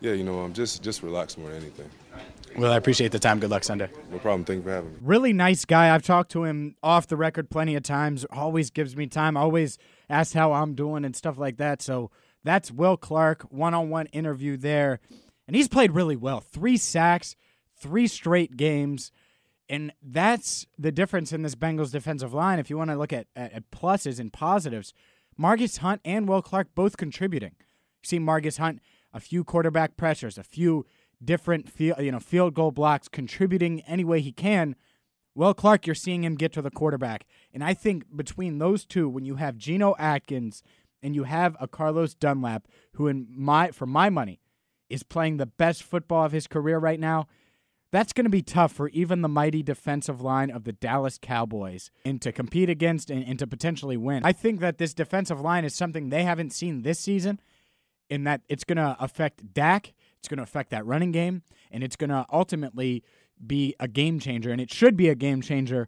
yeah, 0.01 0.13
you 0.13 0.23
know, 0.23 0.39
I'm 0.39 0.53
just 0.53 0.83
just 0.83 1.01
relax 1.01 1.37
more 1.37 1.49
than 1.49 1.61
anything. 1.61 1.89
Well, 2.57 2.71
I 2.71 2.77
appreciate 2.77 3.11
the 3.11 3.19
time. 3.19 3.39
Good 3.39 3.51
luck 3.51 3.63
Sunday. 3.63 3.89
No 4.11 4.17
problem. 4.17 4.43
Thank 4.43 4.57
you 4.57 4.63
for 4.63 4.71
having 4.71 4.91
me. 4.91 4.97
Really 5.01 5.31
nice 5.31 5.63
guy. 5.63 5.93
I've 5.93 6.01
talked 6.01 6.31
to 6.31 6.43
him 6.43 6.75
off 6.81 7.07
the 7.07 7.17
record 7.17 7.49
plenty 7.49 7.75
of 7.75 7.83
times. 7.83 8.25
Always 8.31 8.71
gives 8.71 8.95
me 8.95 9.05
time. 9.07 9.37
Always 9.37 9.77
asks 10.09 10.33
how 10.33 10.53
I'm 10.53 10.73
doing 10.73 11.05
and 11.05 11.15
stuff 11.15 11.37
like 11.37 11.57
that. 11.57 11.81
So 11.81 12.09
that's 12.47 12.71
Will 12.71 12.97
Clarke, 12.97 13.43
one 13.51 13.73
on 13.73 13.89
one 13.89 14.07
interview 14.07 14.57
there. 14.57 14.99
And 15.47 15.55
he's 15.55 15.67
played 15.67 15.91
really 15.91 16.15
well. 16.15 16.39
Three 16.39 16.77
sacks, 16.77 17.35
three 17.79 18.07
straight 18.07 18.57
games. 18.57 19.11
And 19.69 19.91
that's 20.01 20.65
the 20.77 20.91
difference 20.91 21.33
in 21.33 21.41
this 21.41 21.55
Bengals 21.55 21.91
defensive 21.91 22.33
line. 22.33 22.59
If 22.59 22.69
you 22.69 22.77
want 22.77 22.89
to 22.91 22.95
look 22.95 23.13
at, 23.13 23.27
at, 23.35 23.69
pluses 23.71 24.19
and 24.19 24.31
positives, 24.31 24.93
Margus 25.39 25.79
Hunt 25.79 26.01
and 26.05 26.27
Will 26.27 26.41
Clarke 26.41 26.73
both 26.73 26.97
contributing. 26.97 27.55
You 27.57 28.05
see 28.07 28.19
Margus 28.19 28.57
Hunt, 28.57 28.79
a 29.13 29.19
few 29.19 29.43
quarterback 29.43 29.97
pressures, 29.97 30.37
a 30.37 30.43
few 30.43 30.85
different 31.23 31.69
field, 31.69 31.99
you 31.99 32.11
know, 32.11 32.19
field 32.19 32.53
goal 32.53 32.71
blocks, 32.71 33.07
contributing 33.07 33.81
any 33.81 34.03
way 34.03 34.21
he 34.21 34.31
can. 34.31 34.75
Will 35.35 35.53
Clarke, 35.53 35.85
you're 35.85 35.95
seeing 35.95 36.23
him 36.23 36.35
get 36.35 36.53
to 36.53 36.61
the 36.61 36.71
quarterback. 36.71 37.25
And 37.53 37.63
I 37.63 37.73
think 37.73 38.05
between 38.15 38.57
those 38.57 38.85
two, 38.85 39.07
when 39.09 39.25
you 39.25 39.35
have 39.35 39.57
Geno 39.57 39.95
Atkins 39.99 40.63
and 41.01 41.15
you 41.15 41.23
have 41.23 41.55
a 41.59 41.67
Carlos 41.67 42.13
Dunlap, 42.13 42.67
who 42.93 43.07
in 43.07 43.27
my 43.29 43.71
for 43.71 43.85
my 43.85 44.09
money 44.09 44.41
is 44.89 45.03
playing 45.03 45.37
the 45.37 45.45
best 45.45 45.83
football 45.83 46.25
of 46.25 46.31
his 46.31 46.47
career 46.47 46.77
right 46.77 46.99
now, 46.99 47.27
that's 47.91 48.13
going 48.13 48.25
to 48.25 48.29
be 48.29 48.41
tough 48.41 48.71
for 48.71 48.89
even 48.89 49.21
the 49.21 49.27
mighty 49.27 49.63
defensive 49.63 50.21
line 50.21 50.49
of 50.49 50.63
the 50.63 50.73
Dallas 50.73 51.17
Cowboys 51.21 51.89
and 52.03 52.21
to 52.21 52.31
compete 52.31 52.69
against 52.69 53.09
and, 53.09 53.23
and 53.25 53.39
to 53.39 53.47
potentially 53.47 53.97
win. 53.97 54.23
I 54.25 54.33
think 54.33 54.59
that 54.59 54.77
this 54.77 54.93
defensive 54.93 55.39
line 55.39 55.65
is 55.65 55.73
something 55.73 56.09
they 56.09 56.23
haven't 56.23 56.51
seen 56.51 56.81
this 56.81 56.99
season, 56.99 57.39
in 58.09 58.23
that 58.23 58.41
it's 58.47 58.63
going 58.63 58.77
to 58.77 58.95
affect 58.99 59.53
Dak, 59.53 59.93
it's 60.19 60.27
going 60.27 60.37
to 60.37 60.43
affect 60.43 60.69
that 60.71 60.85
running 60.85 61.11
game, 61.11 61.43
and 61.71 61.83
it's 61.83 61.95
going 61.95 62.09
to 62.09 62.25
ultimately 62.31 63.03
be 63.45 63.75
a 63.79 63.87
game 63.87 64.19
changer, 64.19 64.51
and 64.51 64.59
it 64.61 64.73
should 64.73 64.97
be 64.97 65.09
a 65.09 65.15
game 65.15 65.41
changer 65.41 65.87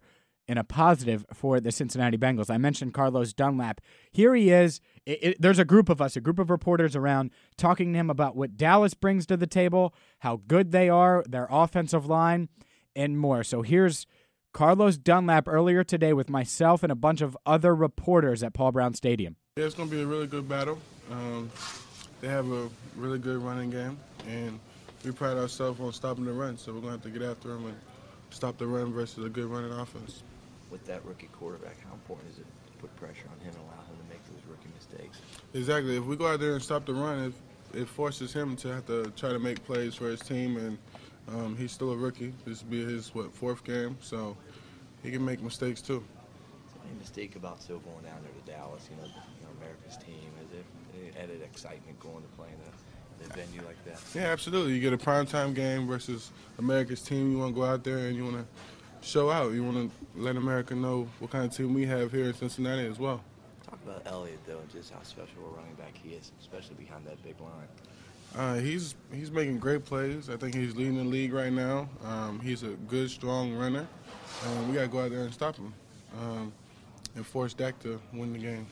in 0.49 0.57
a 0.57 0.63
positive 0.63 1.23
for 1.31 1.59
the 1.59 1.71
Cincinnati 1.71 2.17
Bengals. 2.17 2.49
I 2.49 2.57
mentioned 2.57 2.95
Carlos 2.95 3.33
Dunlap. 3.33 3.81
Here 4.11 4.33
he 4.33 4.49
is. 4.49 4.81
It, 5.05 5.19
it, 5.21 5.37
there's 5.39 5.59
a 5.59 5.63
group 5.63 5.89
of 5.89 6.01
us, 6.01 6.15
a 6.15 6.21
group 6.21 6.39
of 6.39 6.49
reporters 6.49 6.95
around, 6.95 7.29
talking 7.55 7.93
to 7.93 7.99
him 7.99 8.09
about 8.09 8.35
what 8.35 8.57
Dallas 8.57 8.95
brings 8.95 9.27
to 9.27 9.37
the 9.37 9.45
table, 9.45 9.93
how 10.19 10.41
good 10.47 10.71
they 10.71 10.89
are, 10.89 11.23
their 11.29 11.47
offensive 11.51 12.07
line, 12.07 12.49
and 12.95 13.19
more. 13.19 13.43
So 13.43 13.61
here's 13.61 14.07
Carlos 14.51 14.97
Dunlap 14.97 15.47
earlier 15.47 15.83
today 15.83 16.13
with 16.13 16.31
myself 16.31 16.81
and 16.81 16.91
a 16.91 16.95
bunch 16.95 17.21
of 17.21 17.37
other 17.45 17.75
reporters 17.75 18.41
at 18.41 18.55
Paul 18.55 18.71
Brown 18.71 18.95
Stadium. 18.95 19.35
Yeah, 19.55 19.65
it's 19.65 19.75
going 19.75 19.87
to 19.87 19.95
be 19.95 20.01
a 20.01 20.07
really 20.07 20.25
good 20.25 20.49
battle. 20.49 20.79
Um, 21.11 21.51
they 22.21 22.27
have 22.27 22.51
a 22.51 22.69
really 22.97 23.19
good 23.19 23.37
running 23.37 23.69
game, 23.69 23.99
and 24.27 24.59
we 25.05 25.11
pride 25.11 25.37
ourselves 25.37 25.79
on 25.79 25.93
stopping 25.93 26.25
the 26.25 26.33
run, 26.33 26.57
so 26.57 26.73
we're 26.73 26.81
going 26.81 26.99
to 26.99 27.03
have 27.07 27.13
to 27.13 27.19
get 27.19 27.21
after 27.21 27.49
them 27.49 27.67
and 27.67 27.77
stop 28.31 28.57
the 28.57 28.65
run 28.65 28.91
versus 28.91 29.23
a 29.23 29.29
good 29.29 29.45
running 29.45 29.71
offense 29.71 30.23
with 30.71 30.85
that 30.85 31.03
rookie 31.05 31.29
quarterback, 31.37 31.75
how 31.85 31.93
important 31.93 32.29
is 32.31 32.39
it 32.39 32.45
to 32.45 32.77
put 32.79 32.95
pressure 32.95 33.27
on 33.31 33.39
him 33.39 33.53
and 33.53 33.63
allow 33.63 33.83
him 33.85 33.97
to 33.97 34.09
make 34.09 34.23
those 34.25 34.41
rookie 34.49 34.69
mistakes? 34.75 35.19
Exactly. 35.53 35.97
If 35.97 36.05
we 36.05 36.15
go 36.15 36.27
out 36.27 36.39
there 36.39 36.53
and 36.53 36.61
stop 36.61 36.85
the 36.85 36.93
run, 36.93 37.33
it, 37.73 37.79
it 37.79 37.87
forces 37.87 38.33
him 38.33 38.55
to 38.57 38.67
have 38.69 38.85
to 38.87 39.11
try 39.15 39.31
to 39.31 39.39
make 39.39 39.63
plays 39.65 39.95
for 39.95 40.09
his 40.09 40.21
team, 40.21 40.57
and 40.57 40.77
um, 41.29 41.57
he's 41.57 41.71
still 41.71 41.91
a 41.91 41.97
rookie. 41.97 42.33
This 42.45 42.63
will 42.63 42.71
be 42.71 42.85
his 42.85 43.13
what 43.13 43.33
fourth 43.33 43.63
game, 43.63 43.97
so 44.01 44.35
he 45.03 45.11
can 45.11 45.23
make 45.23 45.41
mistakes 45.41 45.81
too. 45.81 46.03
Any 46.85 46.99
mistake 46.99 47.35
about 47.35 47.61
still 47.61 47.79
going 47.79 48.03
down 48.03 48.19
there 48.23 48.31
to 48.31 48.51
Dallas? 48.51 48.87
You 48.89 48.97
know, 48.97 49.07
you 49.07 49.43
know 49.43 49.49
America's 49.61 49.97
team. 49.97 50.29
Is 50.43 50.59
it 50.59 50.65
any 50.95 51.23
added 51.23 51.41
excitement 51.43 51.99
going 51.99 52.21
to 52.21 52.29
play 52.29 52.47
in 52.47 53.27
a, 53.27 53.31
a 53.31 53.35
venue 53.35 53.61
like 53.65 53.83
that? 53.85 54.01
Yeah, 54.15 54.31
absolutely. 54.31 54.73
You 54.73 54.81
get 54.81 54.93
a 54.93 54.97
primetime 54.97 55.53
game 55.53 55.87
versus 55.87 56.31
America's 56.57 57.01
team. 57.01 57.31
You 57.31 57.39
want 57.39 57.53
to 57.53 57.61
go 57.61 57.65
out 57.65 57.83
there 57.83 57.97
and 57.97 58.15
you 58.15 58.23
want 58.23 58.37
to 58.37 58.45
show 59.01 59.29
out. 59.29 59.53
You 59.53 59.63
want 59.63 59.91
to 59.91 60.21
let 60.21 60.35
America 60.35 60.75
know 60.75 61.07
what 61.19 61.31
kind 61.31 61.45
of 61.45 61.55
team 61.55 61.73
we 61.73 61.85
have 61.85 62.11
here 62.11 62.25
in 62.25 62.33
Cincinnati 62.33 62.85
as 62.85 62.99
well. 62.99 63.23
Talk 63.65 63.79
about 63.85 64.01
Elliott 64.05 64.39
though, 64.47 64.59
and 64.59 64.69
just 64.71 64.91
how 64.91 65.01
special 65.03 65.45
a 65.45 65.57
running 65.57 65.73
back 65.75 65.93
he 66.01 66.11
is, 66.11 66.31
especially 66.39 66.75
behind 66.75 67.05
that 67.05 67.21
big 67.23 67.35
line. 67.39 67.67
Uh, 68.35 68.55
he's 68.59 68.95
he's 69.11 69.31
making 69.31 69.57
great 69.57 69.85
plays. 69.85 70.29
I 70.29 70.37
think 70.37 70.53
he's 70.53 70.75
leading 70.75 70.97
the 70.97 71.03
league 71.03 71.33
right 71.33 71.51
now. 71.51 71.89
Um, 72.05 72.39
he's 72.39 72.63
a 72.63 72.69
good, 72.87 73.09
strong 73.09 73.53
runner. 73.53 73.87
Um, 74.45 74.67
we 74.67 74.75
got 74.75 74.81
to 74.81 74.87
go 74.87 75.01
out 75.01 75.09
there 75.11 75.21
and 75.21 75.33
stop 75.33 75.55
him 75.55 75.73
um, 76.21 76.53
and 77.15 77.25
force 77.25 77.53
Dak 77.53 77.79
to 77.79 77.99
win 78.13 78.33
the 78.33 78.39
game. 78.39 78.67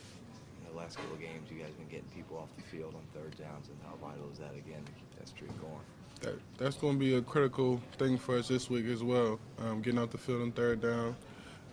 In 0.61 0.71
the 0.71 0.77
last 0.77 0.97
couple 0.97 1.15
of 1.15 1.19
games, 1.19 1.49
you 1.49 1.57
guys 1.57 1.67
have 1.67 1.77
been 1.77 1.87
getting 1.87 2.09
people 2.15 2.37
off 2.37 2.49
the 2.55 2.63
field 2.63 2.93
on 2.93 3.01
third 3.19 3.35
downs, 3.37 3.67
and 3.69 3.77
how 3.83 3.95
vital 4.07 4.29
is 4.31 4.37
that 4.37 4.53
again 4.53 4.83
to 4.85 4.91
keep 4.91 5.17
that 5.17 5.27
streak 5.27 5.51
going? 5.59 5.81
That, 6.21 6.39
that's 6.57 6.75
going 6.77 6.93
to 6.93 6.99
be 6.99 7.15
a 7.15 7.21
critical 7.21 7.81
thing 7.97 8.17
for 8.17 8.37
us 8.37 8.47
this 8.47 8.69
week 8.69 8.87
as 8.87 9.03
well. 9.03 9.39
Um, 9.59 9.81
getting 9.81 9.99
out 9.99 10.11
the 10.11 10.17
field 10.17 10.41
on 10.41 10.51
third 10.51 10.81
down. 10.81 11.15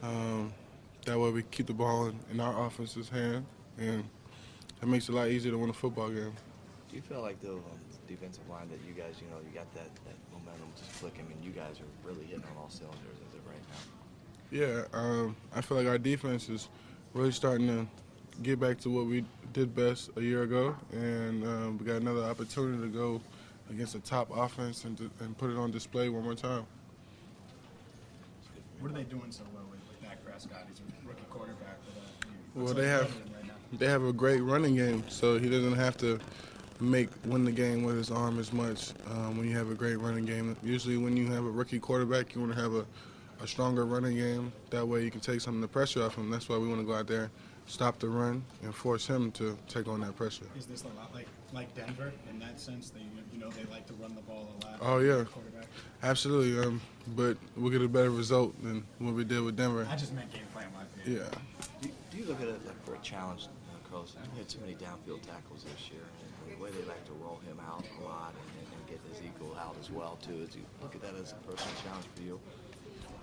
Um, 0.02 0.52
that 1.06 1.18
way 1.18 1.30
we 1.30 1.42
keep 1.44 1.66
the 1.66 1.74
ball 1.74 2.06
in, 2.06 2.18
in 2.30 2.40
our 2.40 2.66
offense's 2.66 3.08
hand, 3.08 3.46
and 3.78 4.04
it 4.82 4.88
makes 4.88 5.08
it 5.08 5.12
a 5.12 5.14
lot 5.16 5.28
easier 5.28 5.52
to 5.52 5.58
win 5.58 5.70
a 5.70 5.74
football 5.74 6.08
game. 6.08 6.32
Do 6.90 6.96
you 6.96 7.02
feel 7.02 7.22
like 7.22 7.40
the 7.40 7.58
defensive 8.06 8.48
line 8.48 8.68
that 8.68 8.78
you 8.86 8.94
guys, 8.94 9.14
you 9.20 9.28
know, 9.30 9.36
you 9.46 9.54
got 9.54 9.72
that, 9.74 9.94
that 10.04 10.14
momentum 10.32 10.68
just 10.76 11.00
clicking, 11.00 11.26
and 11.30 11.44
you 11.44 11.50
guys 11.50 11.80
are 11.80 12.08
really 12.08 12.24
hitting 12.26 12.44
on 12.44 12.62
all 12.62 12.70
cylinders 12.70 13.16
as 13.28 13.34
of 13.34 13.46
right 13.46 13.56
now? 13.70 13.94
Yeah, 14.50 14.84
um, 14.92 15.36
I 15.54 15.60
feel 15.60 15.78
like 15.78 15.86
our 15.86 15.98
defense 15.98 16.48
is 16.48 16.68
really 17.14 17.32
starting 17.32 17.66
to 17.68 17.86
get 18.42 18.60
back 18.60 18.78
to 18.80 18.90
what 18.90 19.06
we 19.06 19.24
did 19.52 19.74
best 19.74 20.10
a 20.16 20.20
year 20.20 20.42
ago, 20.42 20.76
and 20.92 21.44
um, 21.44 21.78
we 21.78 21.86
got 21.86 21.96
another 21.96 22.22
opportunity 22.24 22.82
to 22.82 22.88
go 22.88 23.20
against 23.70 23.94
a 23.94 24.00
top 24.00 24.30
offense 24.36 24.84
and, 24.84 24.98
and 25.20 25.36
put 25.38 25.50
it 25.50 25.56
on 25.56 25.70
display 25.70 26.08
one 26.08 26.22
more 26.22 26.34
time. 26.34 26.66
What 28.80 28.90
are 28.90 28.94
they 28.94 29.04
doing 29.04 29.30
so 29.30 29.44
well 29.54 29.64
with, 29.70 29.80
with 29.88 30.02
Dak 30.02 30.24
Prescott? 30.24 30.66
He's 30.68 30.80
a 30.80 31.08
rookie 31.08 31.22
quarterback. 31.30 31.78
But, 32.54 32.60
uh, 32.60 32.64
well, 32.64 32.74
they 32.74 32.88
have 32.88 33.10
right 33.10 33.34
they 33.78 33.86
have 33.86 34.04
a 34.04 34.12
great 34.12 34.40
running 34.40 34.76
game, 34.76 35.04
so 35.08 35.38
he 35.38 35.48
doesn't 35.48 35.74
have 35.74 35.96
to 35.98 36.20
make 36.80 37.08
win 37.24 37.44
the 37.44 37.52
game 37.52 37.82
with 37.82 37.96
his 37.96 38.10
arm 38.10 38.38
as 38.38 38.52
much 38.52 38.92
um, 39.10 39.36
when 39.36 39.48
you 39.48 39.56
have 39.56 39.70
a 39.70 39.74
great 39.74 39.96
running 39.96 40.24
game. 40.24 40.56
Usually, 40.62 40.96
when 40.96 41.16
you 41.16 41.26
have 41.28 41.44
a 41.44 41.50
rookie 41.50 41.78
quarterback, 41.78 42.34
you 42.34 42.40
want 42.40 42.54
to 42.54 42.60
have 42.60 42.74
a, 42.74 42.84
a 43.42 43.46
stronger 43.46 43.84
running 43.84 44.16
game. 44.16 44.52
That 44.70 44.86
way, 44.86 45.04
you 45.04 45.10
can 45.10 45.20
take 45.20 45.40
some 45.40 45.54
of 45.56 45.60
the 45.60 45.68
pressure 45.68 46.02
off 46.02 46.16
him. 46.16 46.30
That's 46.30 46.48
why 46.48 46.58
we 46.58 46.68
want 46.68 46.80
to 46.80 46.86
go 46.86 46.94
out 46.94 47.06
there, 47.06 47.30
stop 47.66 47.98
the 47.98 48.08
run, 48.08 48.44
and 48.62 48.74
force 48.74 49.06
him 49.06 49.30
to 49.32 49.56
take 49.68 49.88
on 49.88 50.00
that 50.00 50.16
pressure. 50.16 50.46
Is 50.56 50.66
this 50.66 50.82
a 50.84 50.88
lot 50.98 51.12
like 51.14 51.26
like 51.52 51.74
Denver 51.74 52.12
in 52.30 52.38
that 52.40 52.58
sense? 52.60 52.90
They 52.90 53.00
you 53.32 53.38
know 53.40 53.50
they 53.50 53.64
like 53.70 53.86
to 53.86 53.94
run 53.94 54.14
the 54.14 54.22
ball 54.22 54.48
a 54.60 54.64
lot. 54.66 54.78
Oh 54.80 54.98
yeah, 54.98 55.24
absolutely. 56.02 56.64
Um, 56.64 56.80
but 57.16 57.36
we'll 57.56 57.70
get 57.70 57.82
a 57.82 57.88
better 57.88 58.10
result 58.10 58.60
than 58.62 58.84
what 58.98 59.14
we 59.14 59.24
did 59.24 59.42
with 59.42 59.56
Denver. 59.56 59.86
I 59.90 59.96
just 59.96 60.12
meant 60.12 60.32
game 60.32 60.42
plan 60.52 60.66
wise. 60.74 60.86
Yeah. 61.06 61.22
Do, 61.80 61.88
do 62.10 62.18
you 62.18 62.24
look 62.26 62.40
at 62.40 62.48
it 62.48 62.66
like 62.66 62.84
for 62.84 62.94
a 62.94 62.98
challenge, 62.98 63.46
uh, 63.46 63.88
Carlos? 63.90 64.14
You 64.32 64.38
had 64.38 64.48
too 64.48 64.60
many 64.60 64.74
downfield 64.74 65.22
tackles 65.22 65.64
this 65.64 65.90
year, 65.90 66.02
and 66.46 66.56
the 66.58 66.62
way 66.62 66.70
they 66.70 66.86
like 66.88 67.04
to 67.06 67.12
roll 67.14 67.40
him 67.46 67.58
out 67.66 67.84
a 68.00 68.04
lot 68.04 68.34
and, 68.58 68.66
and 68.72 68.86
get 68.88 69.00
Ezekiel 69.12 69.56
out 69.60 69.76
as 69.80 69.90
well 69.90 70.18
too. 70.22 70.46
Do 70.52 70.58
you 70.58 70.64
look 70.82 70.94
at 70.94 71.02
that 71.02 71.14
as 71.14 71.32
a 71.32 71.36
personal 71.36 71.74
challenge 71.84 72.06
for 72.14 72.22
you? 72.22 72.40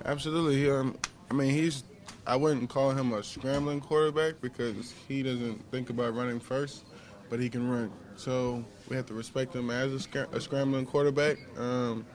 Absolutely. 0.06 0.70
Um, 0.70 0.98
I 1.30 1.34
mean, 1.34 1.52
he's. 1.52 1.84
I 2.26 2.36
wouldn't 2.36 2.70
call 2.70 2.92
him 2.92 3.14
a 3.14 3.24
scrambling 3.24 3.82
quarterback 3.82 4.42
because 4.42 4.94
he 5.08 5.24
doesn't 5.24 5.70
think 5.72 5.90
about 5.90 6.16
running 6.16 6.40
first, 6.40 6.84
but 7.30 7.40
he 7.40 7.50
can 7.50 7.70
run. 7.70 7.92
So 8.16 8.64
we 8.90 8.96
have 8.96 9.06
to 9.08 9.14
respect 9.14 9.56
him 9.56 9.70
as 9.70 9.94
a, 9.94 10.00
sc- 10.00 10.16
a 10.32 10.40
scrambling 10.40 10.86
quarterback, 10.86 11.38
um, 11.58 12.06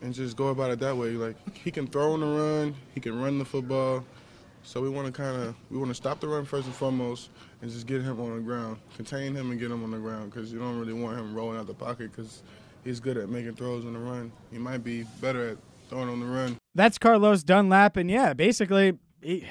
and 0.00 0.14
just 0.14 0.36
go 0.36 0.48
about 0.48 0.70
it 0.70 0.78
that 0.80 0.96
way. 0.96 1.10
Like 1.10 1.36
he 1.56 1.70
can 1.70 1.86
throw 1.86 2.12
on 2.12 2.20
the 2.20 2.26
run, 2.26 2.74
he 2.94 3.00
can 3.00 3.20
run 3.20 3.38
the 3.38 3.44
football. 3.44 4.04
So 4.62 4.80
we 4.80 4.88
want 4.88 5.06
to 5.06 5.12
kind 5.12 5.42
of 5.42 5.54
we 5.70 5.76
want 5.76 5.90
to 5.90 5.94
stop 5.94 6.20
the 6.20 6.28
run 6.28 6.46
first 6.46 6.66
and 6.66 6.74
foremost, 6.74 7.28
and 7.60 7.70
just 7.70 7.86
get 7.86 8.02
him 8.02 8.18
on 8.20 8.36
the 8.36 8.42
ground, 8.42 8.78
contain 8.96 9.34
him 9.34 9.50
and 9.50 9.60
get 9.60 9.70
him 9.70 9.84
on 9.84 9.90
the 9.90 9.98
ground 9.98 10.32
because 10.32 10.52
you 10.52 10.58
don't 10.58 10.78
really 10.78 10.94
want 10.94 11.18
him 11.18 11.34
rolling 11.34 11.58
out 11.58 11.66
the 11.66 11.74
pocket 11.74 12.10
because 12.10 12.42
he's 12.82 13.00
good 13.00 13.18
at 13.18 13.28
making 13.28 13.54
throws 13.54 13.84
on 13.84 13.92
the 13.92 13.98
run. 13.98 14.32
He 14.50 14.58
might 14.58 14.82
be 14.82 15.04
better 15.20 15.50
at 15.50 15.58
throwing 15.90 16.08
on 16.08 16.20
the 16.20 16.26
run. 16.26 16.56
That's 16.74 16.98
Carlos 16.98 17.42
Dunlap, 17.42 17.96
and 17.96 18.10
yeah, 18.10 18.34
basically 18.34 18.98
he 19.22 19.46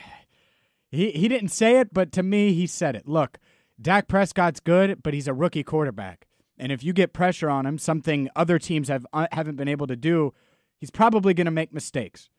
he 0.92 1.12
he 1.12 1.28
didn't 1.28 1.50
say 1.50 1.80
it, 1.80 1.94
but 1.94 2.12
to 2.14 2.24
me 2.24 2.54
he 2.54 2.68
said 2.68 2.96
it. 2.96 3.08
Look, 3.08 3.38
Dak 3.82 4.08
Prescott's 4.08 4.60
good, 4.60 5.02
but 5.04 5.14
he's 5.14 5.28
a 5.28 5.34
rookie 5.34 5.64
quarterback, 5.64 6.28
and 6.58 6.72
if 6.72 6.84
you 6.84 6.94
get 6.94 7.14
pressure 7.14 7.50
on 7.50 7.66
him, 7.66 7.78
something 7.78 8.30
other 8.36 8.60
teams 8.60 8.90
have 8.90 9.06
uh, 9.14 9.28
haven't 9.32 9.56
been 9.56 9.68
able 9.68 9.88
to 9.88 9.96
do, 9.96 10.34
he's 10.78 10.92
probably 10.92 11.34
going 11.34 11.46
to 11.46 11.52
make 11.52 11.74
mistakes. 11.74 12.30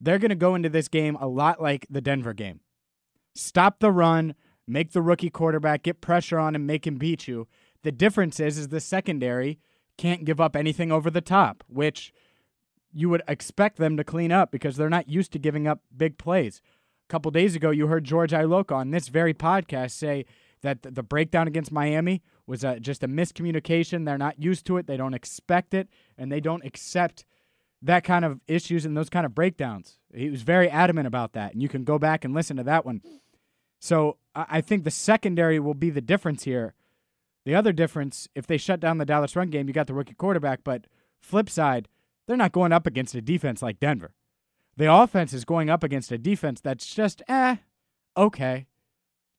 They're 0.00 0.18
going 0.18 0.30
to 0.30 0.36
go 0.36 0.54
into 0.54 0.68
this 0.68 0.88
game 0.88 1.16
a 1.20 1.28
lot 1.28 1.62
like 1.62 1.86
the 1.88 2.00
Denver 2.00 2.32
game. 2.32 2.60
Stop 3.34 3.78
the 3.78 3.92
run, 3.92 4.34
make 4.66 4.92
the 4.92 5.02
rookie 5.02 5.30
quarterback 5.30 5.84
get 5.84 6.00
pressure 6.00 6.38
on 6.38 6.54
him, 6.54 6.66
make 6.66 6.86
him 6.86 6.96
beat 6.96 7.26
you. 7.28 7.48
The 7.82 7.92
difference 7.92 8.38
is 8.38 8.58
is 8.58 8.68
the 8.68 8.80
secondary 8.80 9.58
can't 9.98 10.24
give 10.24 10.40
up 10.40 10.56
anything 10.56 10.90
over 10.90 11.10
the 11.10 11.20
top, 11.20 11.62
which 11.68 12.12
you 12.92 13.08
would 13.08 13.22
expect 13.26 13.78
them 13.78 13.96
to 13.96 14.04
clean 14.04 14.32
up 14.32 14.50
because 14.50 14.76
they're 14.76 14.90
not 14.90 15.08
used 15.08 15.32
to 15.32 15.38
giving 15.38 15.66
up 15.66 15.80
big 15.96 16.18
plays. 16.18 16.60
A 17.08 17.12
couple 17.12 17.30
days 17.30 17.54
ago, 17.54 17.70
you 17.70 17.86
heard 17.86 18.04
George 18.04 18.32
Iloka 18.32 18.74
on 18.74 18.90
this 18.90 19.08
very 19.08 19.34
podcast 19.34 19.92
say 19.92 20.24
that 20.62 20.82
the 20.82 21.02
breakdown 21.02 21.48
against 21.48 21.72
Miami 21.72 22.22
was 22.46 22.64
a, 22.64 22.78
just 22.78 23.02
a 23.02 23.08
miscommunication. 23.08 24.04
They're 24.04 24.18
not 24.18 24.40
used 24.40 24.66
to 24.66 24.76
it, 24.76 24.86
they 24.86 24.96
don't 24.96 25.14
expect 25.14 25.74
it, 25.74 25.88
and 26.16 26.30
they 26.30 26.40
don't 26.40 26.64
accept 26.64 27.24
that 27.82 28.04
kind 28.04 28.24
of 28.24 28.40
issues 28.46 28.84
and 28.84 28.96
those 28.96 29.10
kind 29.10 29.26
of 29.26 29.34
breakdowns. 29.34 29.98
He 30.14 30.30
was 30.30 30.42
very 30.42 30.70
adamant 30.70 31.06
about 31.06 31.32
that, 31.32 31.52
and 31.52 31.62
you 31.62 31.68
can 31.68 31.84
go 31.84 31.98
back 31.98 32.24
and 32.24 32.32
listen 32.32 32.56
to 32.56 32.62
that 32.62 32.86
one. 32.86 33.02
So 33.80 34.18
I 34.34 34.60
think 34.60 34.84
the 34.84 34.90
secondary 34.92 35.58
will 35.58 35.74
be 35.74 35.90
the 35.90 36.00
difference 36.00 36.44
here. 36.44 36.74
The 37.44 37.56
other 37.56 37.72
difference, 37.72 38.28
if 38.36 38.46
they 38.46 38.56
shut 38.56 38.78
down 38.78 38.98
the 38.98 39.04
Dallas 39.04 39.34
run 39.34 39.50
game, 39.50 39.66
you 39.66 39.74
got 39.74 39.88
the 39.88 39.94
rookie 39.94 40.14
quarterback, 40.14 40.60
but 40.62 40.86
flip 41.20 41.50
side, 41.50 41.88
they're 42.26 42.36
not 42.36 42.52
going 42.52 42.72
up 42.72 42.86
against 42.86 43.14
a 43.14 43.20
defense 43.20 43.62
like 43.62 43.80
Denver. 43.80 44.14
The 44.76 44.92
offense 44.92 45.32
is 45.32 45.44
going 45.44 45.68
up 45.68 45.84
against 45.84 46.12
a 46.12 46.18
defense 46.18 46.60
that's 46.60 46.94
just, 46.94 47.22
eh, 47.28 47.56
okay. 48.16 48.66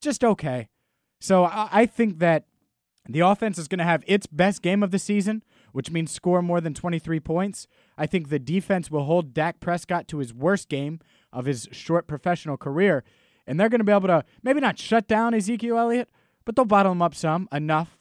Just 0.01 0.23
okay. 0.23 0.69
So 1.19 1.45
I, 1.45 1.69
I 1.71 1.85
think 1.85 2.19
that 2.19 2.45
the 3.07 3.21
offense 3.21 3.57
is 3.57 3.67
going 3.67 3.79
to 3.79 3.85
have 3.85 4.03
its 4.07 4.27
best 4.27 4.61
game 4.61 4.83
of 4.83 4.91
the 4.91 4.99
season, 4.99 5.43
which 5.71 5.91
means 5.91 6.11
score 6.11 6.41
more 6.41 6.61
than 6.61 6.73
23 6.73 7.19
points. 7.19 7.67
I 7.97 8.05
think 8.05 8.29
the 8.29 8.39
defense 8.39 8.89
will 8.89 9.05
hold 9.05 9.33
Dak 9.33 9.59
Prescott 9.59 10.07
to 10.09 10.19
his 10.19 10.33
worst 10.33 10.69
game 10.69 10.99
of 11.31 11.45
his 11.45 11.67
short 11.71 12.07
professional 12.07 12.57
career. 12.57 13.03
And 13.45 13.59
they're 13.59 13.69
going 13.69 13.79
to 13.79 13.85
be 13.85 13.91
able 13.91 14.07
to 14.07 14.23
maybe 14.41 14.61
not 14.61 14.79
shut 14.79 15.07
down 15.07 15.33
Ezekiel 15.33 15.77
Elliott, 15.77 16.09
but 16.45 16.55
they'll 16.55 16.65
bottle 16.65 16.93
him 16.93 17.01
up 17.01 17.15
some, 17.15 17.49
enough, 17.51 17.97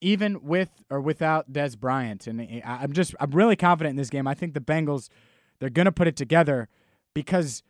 even 0.00 0.42
with 0.42 0.70
or 0.90 1.00
without 1.00 1.52
Dez 1.52 1.78
Bryant. 1.78 2.26
And 2.26 2.62
I'm 2.64 2.92
just, 2.92 3.14
I'm 3.20 3.30
really 3.30 3.56
confident 3.56 3.92
in 3.92 3.96
this 3.96 4.10
game. 4.10 4.26
I 4.26 4.34
think 4.34 4.54
the 4.54 4.60
Bengals, 4.60 5.08
they're 5.58 5.70
going 5.70 5.86
to 5.86 5.92
put 5.92 6.06
it 6.06 6.16
together 6.16 6.68
because 7.14 7.62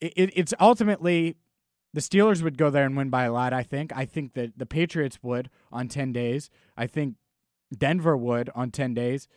it, 0.00 0.12
it, 0.16 0.30
it's 0.34 0.54
ultimately 0.60 1.36
the 1.92 2.00
Steelers 2.00 2.42
would 2.42 2.58
go 2.58 2.70
there 2.70 2.84
and 2.84 2.96
win 2.96 3.10
by 3.10 3.24
a 3.24 3.32
lot, 3.32 3.52
I 3.52 3.62
think. 3.62 3.92
I 3.94 4.04
think 4.04 4.34
that 4.34 4.58
the 4.58 4.66
Patriots 4.66 5.18
would 5.22 5.50
on 5.72 5.88
10 5.88 6.12
days. 6.12 6.50
I 6.76 6.86
think 6.86 7.14
Denver 7.76 8.16
would 8.16 8.50
on 8.54 8.70
10 8.70 8.94
days. 8.94 9.28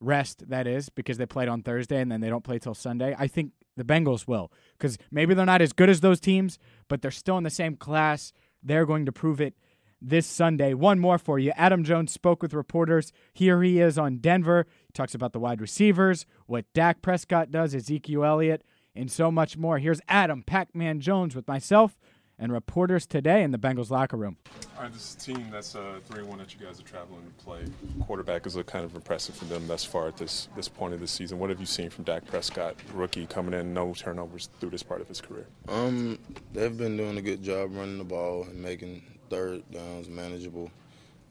Rest, 0.00 0.48
that 0.48 0.68
is, 0.68 0.88
because 0.90 1.18
they 1.18 1.26
played 1.26 1.48
on 1.48 1.62
Thursday 1.62 2.00
and 2.00 2.10
then 2.10 2.20
they 2.20 2.28
don't 2.28 2.44
play 2.44 2.58
till 2.60 2.74
Sunday. 2.74 3.16
I 3.18 3.26
think 3.26 3.52
the 3.76 3.84
Bengals 3.84 4.28
will 4.28 4.52
because 4.76 4.98
maybe 5.10 5.34
they're 5.34 5.46
not 5.46 5.62
as 5.62 5.72
good 5.72 5.88
as 5.88 6.00
those 6.00 6.20
teams, 6.20 6.58
but 6.88 7.02
they're 7.02 7.10
still 7.10 7.38
in 7.38 7.44
the 7.44 7.50
same 7.50 7.76
class. 7.76 8.32
They're 8.62 8.86
going 8.86 9.06
to 9.06 9.12
prove 9.12 9.40
it 9.40 9.54
this 10.00 10.26
Sunday. 10.26 10.74
One 10.74 10.98
more 10.98 11.18
for 11.18 11.38
you. 11.38 11.52
Adam 11.56 11.84
Jones 11.84 12.12
spoke 12.12 12.42
with 12.42 12.54
reporters. 12.54 13.12
Here 13.32 13.62
he 13.62 13.80
is 13.80 13.98
on 13.98 14.18
Denver. 14.18 14.66
He 14.86 14.92
talks 14.92 15.14
about 15.14 15.32
the 15.32 15.40
wide 15.40 15.60
receivers, 15.60 16.26
what 16.46 16.64
Dak 16.72 17.02
Prescott 17.02 17.50
does, 17.50 17.74
Ezekiel 17.74 18.24
Elliott, 18.24 18.64
and 18.94 19.10
so 19.10 19.30
much 19.30 19.56
more. 19.56 19.78
Here's 19.78 20.00
Adam 20.08 20.42
Pac 20.42 20.74
Man 20.74 21.00
Jones 21.00 21.34
with 21.34 21.48
myself 21.48 21.98
and 22.38 22.52
reporters 22.52 23.06
today 23.06 23.42
in 23.42 23.50
the 23.50 23.58
Bengals 23.58 23.90
locker 23.90 24.16
room. 24.16 24.36
All 24.76 24.84
right, 24.84 24.92
this 24.92 25.16
team 25.16 25.48
that's 25.50 25.74
uh, 25.74 25.98
3 26.04 26.22
1 26.22 26.38
that 26.38 26.54
you 26.54 26.64
guys 26.64 26.80
are 26.80 26.84
traveling 26.84 27.22
to 27.24 27.44
play. 27.44 27.64
Quarterback 28.06 28.46
is 28.46 28.54
a 28.56 28.62
kind 28.62 28.84
of 28.84 28.94
impressive 28.94 29.34
for 29.34 29.44
them 29.46 29.66
thus 29.66 29.84
far 29.84 30.08
at 30.08 30.16
this, 30.16 30.48
this 30.54 30.68
point 30.68 30.94
of 30.94 31.00
the 31.00 31.08
season. 31.08 31.38
What 31.38 31.50
have 31.50 31.58
you 31.60 31.66
seen 31.66 31.90
from 31.90 32.04
Dak 32.04 32.24
Prescott, 32.26 32.76
rookie 32.94 33.26
coming 33.26 33.54
in, 33.54 33.74
no 33.74 33.92
turnovers 33.92 34.48
through 34.60 34.70
this 34.70 34.84
part 34.84 35.00
of 35.00 35.08
his 35.08 35.20
career? 35.20 35.46
Um, 35.68 36.18
they've 36.52 36.76
been 36.76 36.96
doing 36.96 37.18
a 37.18 37.22
good 37.22 37.42
job 37.42 37.74
running 37.74 37.98
the 37.98 38.04
ball 38.04 38.44
and 38.44 38.62
making 38.62 39.02
third 39.28 39.62
downs 39.70 40.08
manageable 40.08 40.70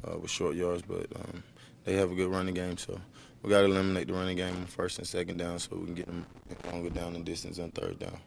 uh, 0.07 0.17
with 0.17 0.31
short 0.31 0.55
yards, 0.55 0.81
but 0.81 1.07
um, 1.15 1.43
they 1.85 1.93
have 1.93 2.11
a 2.11 2.15
good 2.15 2.29
running 2.29 2.53
game, 2.53 2.77
so 2.77 2.99
we 3.43 3.49
got 3.49 3.61
to 3.61 3.65
eliminate 3.65 4.07
the 4.07 4.13
running 4.13 4.37
game 4.37 4.55
on 4.55 4.65
first 4.65 4.97
and 4.97 5.07
second 5.07 5.37
down 5.37 5.59
so 5.59 5.75
we 5.75 5.85
can 5.85 5.95
get 5.95 6.05
them 6.07 6.25
longer 6.71 6.89
down 6.89 7.15
in 7.15 7.23
distance 7.23 7.59
on 7.59 7.71
third 7.71 7.99
down. 7.99 8.17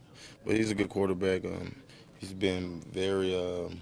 But 0.44 0.56
he's 0.56 0.70
a 0.70 0.74
good 0.74 0.88
quarterback. 0.88 1.44
Um, 1.44 1.74
he's 2.18 2.32
been 2.32 2.80
very 2.92 3.34
um, 3.34 3.80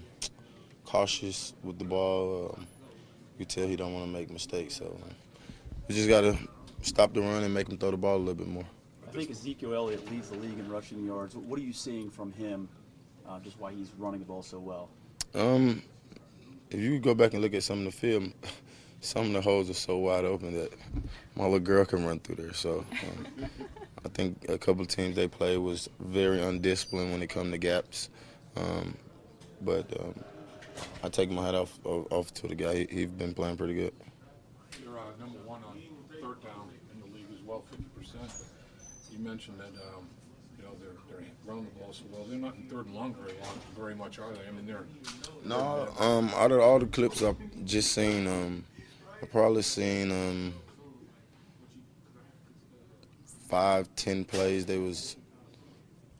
cautious 0.85 1.53
with 1.63 1.77
the 1.79 1.85
ball. 1.85 2.53
Um, 2.55 2.67
you 3.37 3.45
tell 3.45 3.67
he 3.67 3.75
don't 3.75 3.93
want 3.93 4.05
to 4.05 4.11
make 4.11 4.29
mistakes, 4.29 4.75
so 4.75 4.85
um, 4.85 5.15
we 5.87 5.95
just 5.95 6.09
got 6.09 6.21
to 6.21 6.37
stop 6.81 7.13
the 7.13 7.21
run 7.21 7.43
and 7.43 7.53
make 7.53 7.69
him 7.69 7.77
throw 7.77 7.91
the 7.91 7.97
ball 7.97 8.17
a 8.17 8.19
little 8.19 8.35
bit 8.35 8.47
more. 8.47 8.65
I 9.07 9.11
think 9.11 9.31
Ezekiel 9.31 9.73
Elliott 9.73 10.09
leads 10.11 10.29
the 10.29 10.37
league 10.37 10.59
in 10.59 10.69
rushing 10.69 11.03
yards. 11.05 11.35
What 11.35 11.57
are 11.59 11.63
you 11.63 11.73
seeing 11.73 12.09
from 12.09 12.31
him? 12.33 12.69
Uh, 13.27 13.39
just 13.39 13.59
why 13.59 13.71
he's 13.71 13.91
running 13.97 14.19
the 14.19 14.25
ball 14.25 14.43
so 14.43 14.59
well. 14.59 14.89
Um, 15.35 15.83
if 16.69 16.79
you 16.79 16.99
go 16.99 17.13
back 17.13 17.33
and 17.33 17.41
look 17.41 17.53
at 17.53 17.63
some 17.63 17.79
of 17.79 17.85
the 17.85 17.91
film, 17.91 18.33
some 19.01 19.27
of 19.27 19.33
the 19.33 19.41
holes 19.41 19.69
are 19.69 19.73
so 19.73 19.97
wide 19.97 20.25
open 20.25 20.53
that 20.53 20.73
my 21.35 21.43
little 21.43 21.59
girl 21.59 21.85
can 21.85 22.05
run 22.05 22.19
through 22.19 22.35
there. 22.35 22.53
So 22.53 22.85
um, 23.03 23.49
I 24.05 24.09
think 24.09 24.45
a 24.49 24.57
couple 24.57 24.81
of 24.81 24.87
teams 24.87 25.15
they 25.15 25.27
played 25.27 25.57
was 25.57 25.89
very 25.99 26.41
undisciplined 26.41 27.11
when 27.11 27.21
it 27.21 27.27
come 27.27 27.51
to 27.51 27.57
gaps. 27.57 28.09
Um, 28.55 28.95
but 29.61 29.85
um, 29.99 30.15
I 31.03 31.09
take 31.09 31.29
my 31.29 31.45
hat 31.45 31.55
off 31.55 31.77
off 31.85 32.33
to 32.35 32.47
the 32.47 32.55
guy. 32.55 32.75
He, 32.75 32.87
he's 32.89 33.07
been 33.07 33.33
playing 33.33 33.57
pretty 33.57 33.75
good. 33.75 33.93
You're 34.83 34.97
uh, 34.97 35.03
number 35.19 35.39
one 35.45 35.63
on 35.63 35.81
third 36.21 36.43
down 36.43 36.69
in 36.93 36.99
the 36.99 37.15
league 37.15 37.27
as 37.33 37.41
well, 37.43 37.63
50%. 37.97 38.43
You 39.11 39.19
mentioned 39.19 39.59
that 39.59 39.73
um, 39.95 40.07
you 40.59 40.65
know 40.65 40.75
they're 40.79 40.89
they're 41.09 41.27
running 41.45 41.65
the 41.65 41.79
ball 41.79 41.93
so 41.93 42.03
well. 42.11 42.25
They're 42.25 42.37
not 42.37 42.55
in 42.55 42.63
third 42.63 42.87
and 42.87 42.95
long 42.95 43.13
very 43.13 43.33
long, 43.39 43.59
very 43.75 43.95
much, 43.95 44.19
are 44.19 44.31
they? 44.33 44.47
I 44.47 44.51
mean, 44.51 44.65
they're 44.65 44.85
no. 45.45 45.87
Um, 45.99 46.29
out 46.35 46.51
of 46.51 46.59
all 46.59 46.79
the 46.79 46.85
clips 46.85 47.23
I've 47.23 47.37
just 47.65 47.93
seen, 47.93 48.27
um, 48.27 48.65
I've 49.21 49.31
probably 49.31 49.61
seen 49.61 50.11
um, 50.11 50.53
five, 53.47 53.87
ten 53.95 54.25
plays. 54.25 54.65
They 54.65 54.77
was 54.77 55.15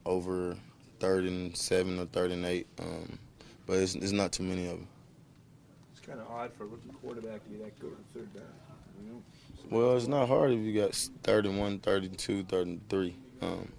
over 0.05 0.55
third 0.99 1.25
and 1.25 1.55
seven 1.55 1.99
or 1.99 2.05
third 2.05 2.31
and 2.31 2.45
eight. 2.45 2.67
Um, 2.79 3.19
but 3.65 3.77
it's, 3.77 3.95
it's 3.95 4.11
not 4.11 4.31
too 4.31 4.43
many 4.43 4.65
of 4.65 4.71
them. 4.71 4.87
It's 5.91 6.05
kind 6.05 6.19
of 6.19 6.27
odd 6.27 6.51
for 6.53 6.63
a 6.63 6.67
rookie 6.67 6.89
quarterback 7.01 7.43
to 7.43 7.49
be 7.49 7.57
that 7.57 7.79
good 7.79 7.91
at 7.91 8.13
third 8.13 8.33
down. 8.33 8.43
You 8.99 9.11
know? 9.11 9.23
Well, 9.69 9.95
it's 9.95 10.07
not 10.07 10.27
hard 10.27 10.51
if 10.51 10.59
you 10.59 10.73
got 10.73 10.95
third 11.21 11.45
and 11.45 11.59
one, 11.59 11.79
third 11.79 12.03
and 12.03 12.17
two, 12.17 12.43
third 12.43 12.65
and 12.65 12.89
three. 12.89 13.15
Um, 13.41 13.71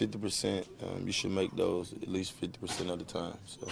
50%, 0.00 0.66
um, 0.82 1.06
you 1.06 1.12
should 1.12 1.30
make 1.30 1.54
those 1.54 1.92
at 1.92 2.08
least 2.08 2.40
50% 2.40 2.90
of 2.90 2.98
the 2.98 3.04
time. 3.04 3.36
So. 3.44 3.68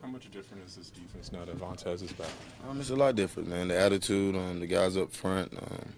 How 0.00 0.08
much 0.08 0.28
different 0.32 0.64
is 0.66 0.74
this 0.74 0.90
defense 0.90 1.30
now 1.30 1.44
that 1.44 1.56
Vontaze 1.56 2.02
is 2.02 2.12
back? 2.12 2.28
Um, 2.68 2.80
it's 2.80 2.90
a 2.90 2.96
lot 2.96 3.14
different, 3.14 3.48
man. 3.48 3.68
The 3.68 3.78
attitude, 3.78 4.34
um, 4.34 4.58
the 4.58 4.66
guys 4.66 4.96
up 4.96 5.12
front, 5.12 5.56
um, 5.56 5.92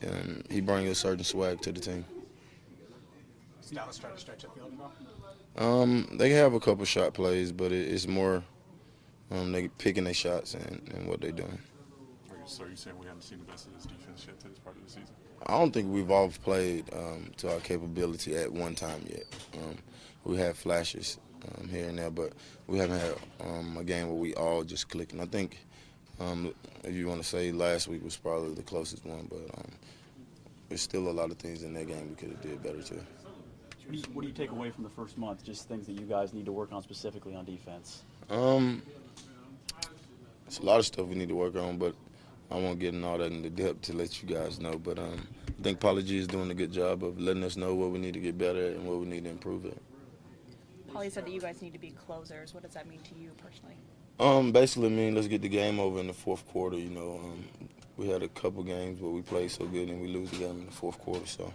and 0.00 0.46
he 0.48 0.60
brings 0.60 0.88
a 0.88 0.94
certain 0.94 1.24
swag 1.24 1.60
to 1.62 1.72
the 1.72 1.80
team. 1.80 2.04
Is 3.60 3.70
Dallas 3.70 3.98
trying 3.98 4.14
to 4.14 4.20
stretch 4.20 4.42
the 4.42 4.48
field 4.50 4.72
at 4.78 5.64
all? 5.64 5.82
Um, 5.82 6.08
they 6.18 6.30
have 6.30 6.54
a 6.54 6.60
couple 6.60 6.84
shot 6.84 7.14
plays, 7.14 7.50
but 7.50 7.72
it, 7.72 7.90
it's 7.92 8.06
more 8.06 8.44
um, 9.32 9.50
they 9.50 9.66
picking 9.66 10.04
their 10.04 10.14
shots 10.14 10.54
and, 10.54 10.88
and 10.94 11.08
what 11.08 11.20
they're 11.20 11.32
doing. 11.32 11.58
So 12.52 12.64
are 12.64 12.68
you 12.68 12.76
saying 12.76 12.98
we 12.98 13.06
haven't 13.06 13.22
seen 13.22 13.38
the 13.38 13.46
best 13.46 13.66
of 13.66 13.72
this 13.72 13.84
defense 13.84 14.26
yet 14.26 14.38
to 14.40 14.48
this 14.48 14.58
part 14.58 14.76
of 14.76 14.84
the 14.84 14.90
season? 14.90 15.14
I 15.46 15.52
don't 15.56 15.72
think 15.72 15.90
we've 15.90 16.10
all 16.10 16.28
played 16.28 16.84
um, 16.92 17.30
to 17.38 17.50
our 17.50 17.60
capability 17.60 18.36
at 18.36 18.52
one 18.52 18.74
time 18.74 19.02
yet. 19.08 19.24
Um, 19.54 19.78
we 20.24 20.36
have 20.36 20.58
flashes 20.58 21.18
um, 21.46 21.66
here 21.70 21.88
and 21.88 21.98
there, 21.98 22.10
but 22.10 22.34
we 22.66 22.76
haven't 22.76 22.98
had 22.98 23.14
um, 23.40 23.78
a 23.78 23.84
game 23.84 24.08
where 24.08 24.18
we 24.18 24.34
all 24.34 24.64
just 24.64 24.90
click. 24.90 25.14
And 25.14 25.22
I 25.22 25.24
think, 25.24 25.60
um, 26.20 26.52
if 26.84 26.94
you 26.94 27.08
want 27.08 27.22
to 27.22 27.26
say, 27.26 27.52
last 27.52 27.88
week 27.88 28.04
was 28.04 28.18
probably 28.18 28.52
the 28.52 28.62
closest 28.62 29.06
one, 29.06 29.28
but 29.30 29.58
um, 29.58 29.72
there's 30.68 30.82
still 30.82 31.08
a 31.08 31.10
lot 31.10 31.30
of 31.30 31.38
things 31.38 31.62
in 31.62 31.72
that 31.72 31.86
game 31.86 32.10
we 32.10 32.16
could 32.16 32.32
have 32.32 32.42
did 32.42 32.62
better 32.62 32.82
too. 32.82 33.00
What 33.86 33.92
do, 33.92 33.96
you, 33.96 34.04
what 34.12 34.22
do 34.22 34.28
you 34.28 34.34
take 34.34 34.50
away 34.50 34.68
from 34.68 34.84
the 34.84 34.90
first 34.90 35.16
month? 35.16 35.42
Just 35.42 35.68
things 35.68 35.86
that 35.86 35.94
you 35.94 36.04
guys 36.04 36.34
need 36.34 36.44
to 36.44 36.52
work 36.52 36.70
on 36.70 36.82
specifically 36.82 37.34
on 37.34 37.46
defense. 37.46 38.02
Um, 38.28 38.82
it's 40.46 40.58
a 40.58 40.62
lot 40.62 40.80
of 40.80 40.84
stuff 40.84 41.06
we 41.06 41.14
need 41.14 41.30
to 41.30 41.34
work 41.34 41.56
on, 41.56 41.78
but 41.78 41.94
I 42.52 42.56
won't 42.56 42.78
get 42.78 42.92
in 42.92 43.02
all 43.02 43.16
that 43.16 43.32
into 43.32 43.48
depth 43.48 43.80
to 43.82 43.94
let 43.94 44.22
you 44.22 44.28
guys 44.28 44.60
know. 44.60 44.78
But 44.78 44.98
um, 44.98 45.26
I 45.58 45.62
think 45.62 45.80
Paulie 45.80 46.04
G 46.04 46.18
is 46.18 46.26
doing 46.26 46.50
a 46.50 46.54
good 46.54 46.70
job 46.70 47.02
of 47.02 47.18
letting 47.18 47.44
us 47.44 47.56
know 47.56 47.74
what 47.74 47.90
we 47.90 47.98
need 47.98 48.12
to 48.12 48.20
get 48.20 48.36
better 48.36 48.66
at 48.66 48.72
and 48.72 48.86
what 48.86 48.98
we 48.98 49.06
need 49.06 49.24
to 49.24 49.30
improve 49.30 49.64
at. 49.64 49.78
Paulie 50.92 51.10
said 51.10 51.24
that 51.24 51.32
you 51.32 51.40
guys 51.40 51.62
need 51.62 51.72
to 51.72 51.78
be 51.78 51.92
closers. 51.92 52.52
What 52.52 52.62
does 52.62 52.74
that 52.74 52.86
mean 52.86 53.00
to 53.04 53.14
you 53.14 53.30
personally? 53.42 53.76
Um, 54.20 54.52
basically, 54.52 54.90
mean 54.90 55.14
let's 55.14 55.28
get 55.28 55.40
the 55.40 55.48
game 55.48 55.80
over 55.80 55.98
in 55.98 56.08
the 56.08 56.12
fourth 56.12 56.46
quarter. 56.48 56.76
You 56.76 56.90
know, 56.90 57.20
um, 57.24 57.44
we 57.96 58.08
had 58.08 58.22
a 58.22 58.28
couple 58.28 58.62
games 58.62 59.00
where 59.00 59.10
we 59.10 59.22
played 59.22 59.50
so 59.50 59.64
good 59.64 59.88
and 59.88 60.02
we 60.02 60.08
lose 60.08 60.30
the 60.30 60.36
game 60.36 60.60
in 60.60 60.66
the 60.66 60.72
fourth 60.72 60.98
quarter. 60.98 61.26
So 61.26 61.50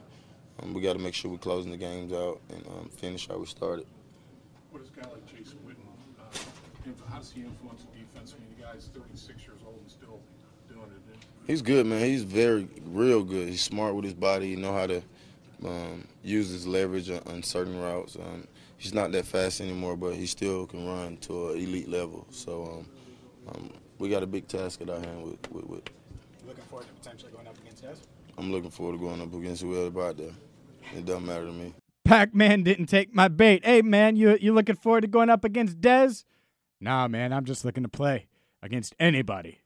um, 0.63 0.74
we 0.74 0.82
got 0.82 0.93
to 0.93 1.00
make 1.00 1.13
sure 1.13 1.30
we're 1.30 1.38
closing 1.38 1.69
the 1.69 1.78
games 1.78 2.12
out 2.12 2.41
and 2.50 2.65
um, 2.67 2.89
finish 2.89 3.28
how 3.28 3.38
we 3.38 3.45
started. 3.45 3.86
What 4.72 4.82
does 4.82 4.89
a 4.89 5.00
guy 5.00 5.12
like 5.12 5.26
Jason 5.28 5.60
Witten, 5.67 5.86
uh, 6.19 7.12
how 7.12 7.19
does 7.19 7.32
he 7.32 7.41
influence 7.41 7.84
the 7.84 8.00
defense? 8.00 8.34
I 8.36 8.39
mean, 8.39 8.50
the 8.58 8.63
guy's 8.63 8.88
36 8.88 9.43
years 9.43 9.60
old 9.63 9.78
and 9.80 9.91
still 9.91 10.08
doing 10.08 10.22
it. 10.22 10.37
He's 11.47 11.62
good, 11.62 11.86
man. 11.86 12.01
He's 12.01 12.23
very, 12.23 12.67
real 12.86 13.23
good. 13.23 13.47
He's 13.47 13.62
smart 13.62 13.95
with 13.95 14.03
his 14.03 14.13
body. 14.13 14.49
He 14.49 14.56
know 14.58 14.73
how 14.73 14.88
to 14.88 15.01
um, 15.65 16.06
use 16.21 16.49
his 16.49 16.67
leverage 16.67 17.10
on, 17.10 17.21
on 17.25 17.41
certain 17.41 17.80
routes. 17.80 18.17
Um, 18.17 18.45
he's 18.77 18.93
not 18.93 19.13
that 19.13 19.25
fast 19.25 19.62
anymore, 19.62 19.95
but 19.95 20.13
he 20.13 20.25
still 20.25 20.67
can 20.67 20.86
run 20.86 21.15
to 21.17 21.51
an 21.51 21.60
elite 21.60 21.88
level. 21.88 22.27
So 22.32 22.86
um, 23.47 23.56
um, 23.56 23.73
we 23.97 24.10
got 24.10 24.23
a 24.23 24.27
big 24.27 24.47
task 24.49 24.82
at 24.82 24.89
our 24.89 24.99
hand 24.99 25.23
with, 25.23 25.51
with, 25.51 25.67
with. 25.67 25.84
Looking 26.45 26.63
forward 26.65 26.88
to 26.88 26.93
potentially 26.93 27.32
going 27.32 27.47
up 27.47 27.58
against 27.60 27.84
us? 27.86 28.01
I'm 28.38 28.51
looking 28.51 28.69
forward 28.69 28.93
to 28.93 28.97
going 28.99 29.21
up 29.21 29.34
against 29.34 29.62
whoever 29.62 30.08
out 30.08 30.17
there. 30.17 30.32
It 30.95 31.06
doesn't 31.06 31.25
matter 31.25 31.45
to 31.45 31.51
me. 31.51 31.73
Pac 32.03 32.34
Man 32.36 32.63
didn't 32.63 32.86
take 32.86 33.13
my 33.13 33.27
bait. 33.27 33.65
Hey 33.65 33.82
man, 33.82 34.15
you 34.15 34.38
you 34.39 34.53
looking 34.53 34.75
forward 34.75 35.01
to 35.01 35.08
going 35.08 35.30
up 35.30 35.43
against 35.43 35.82
Dez? 35.82 36.23
Nah, 36.80 37.08
man, 37.08 37.34
I'm 37.34 37.43
just 37.43 37.65
looking 37.65 37.84
to 37.84 37.89
play 37.89 38.27
against 38.62 38.95
anybody. 38.99 39.60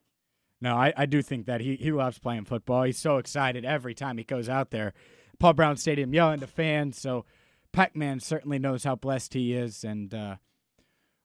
No, 0.62 0.76
I, 0.76 0.94
I 0.96 1.06
do 1.08 1.24
think 1.24 1.48
that 1.48 1.60
he, 1.60 1.76
he 1.76 1.92
loves 1.92 2.20
playing 2.20 2.46
football. 2.46 2.84
He's 2.84 3.00
so 3.00 3.18
excited 3.18 3.66
every 3.66 3.96
time 3.96 4.18
he 4.18 4.24
goes 4.24 4.48
out 4.48 4.70
there. 4.70 4.94
Paul 5.40 5.54
Brown 5.54 5.76
Stadium 5.76 6.14
yelling 6.14 6.40
to 6.40 6.48
fans. 6.48 7.00
So 7.00 7.26
Pac 7.72 7.96
Man 7.96 8.20
certainly 8.20 8.60
knows 8.60 8.84
how 8.84 8.96
blessed 8.96 9.34
he 9.34 9.54
is. 9.54 9.84
And 9.84 10.14
uh, 10.14 10.36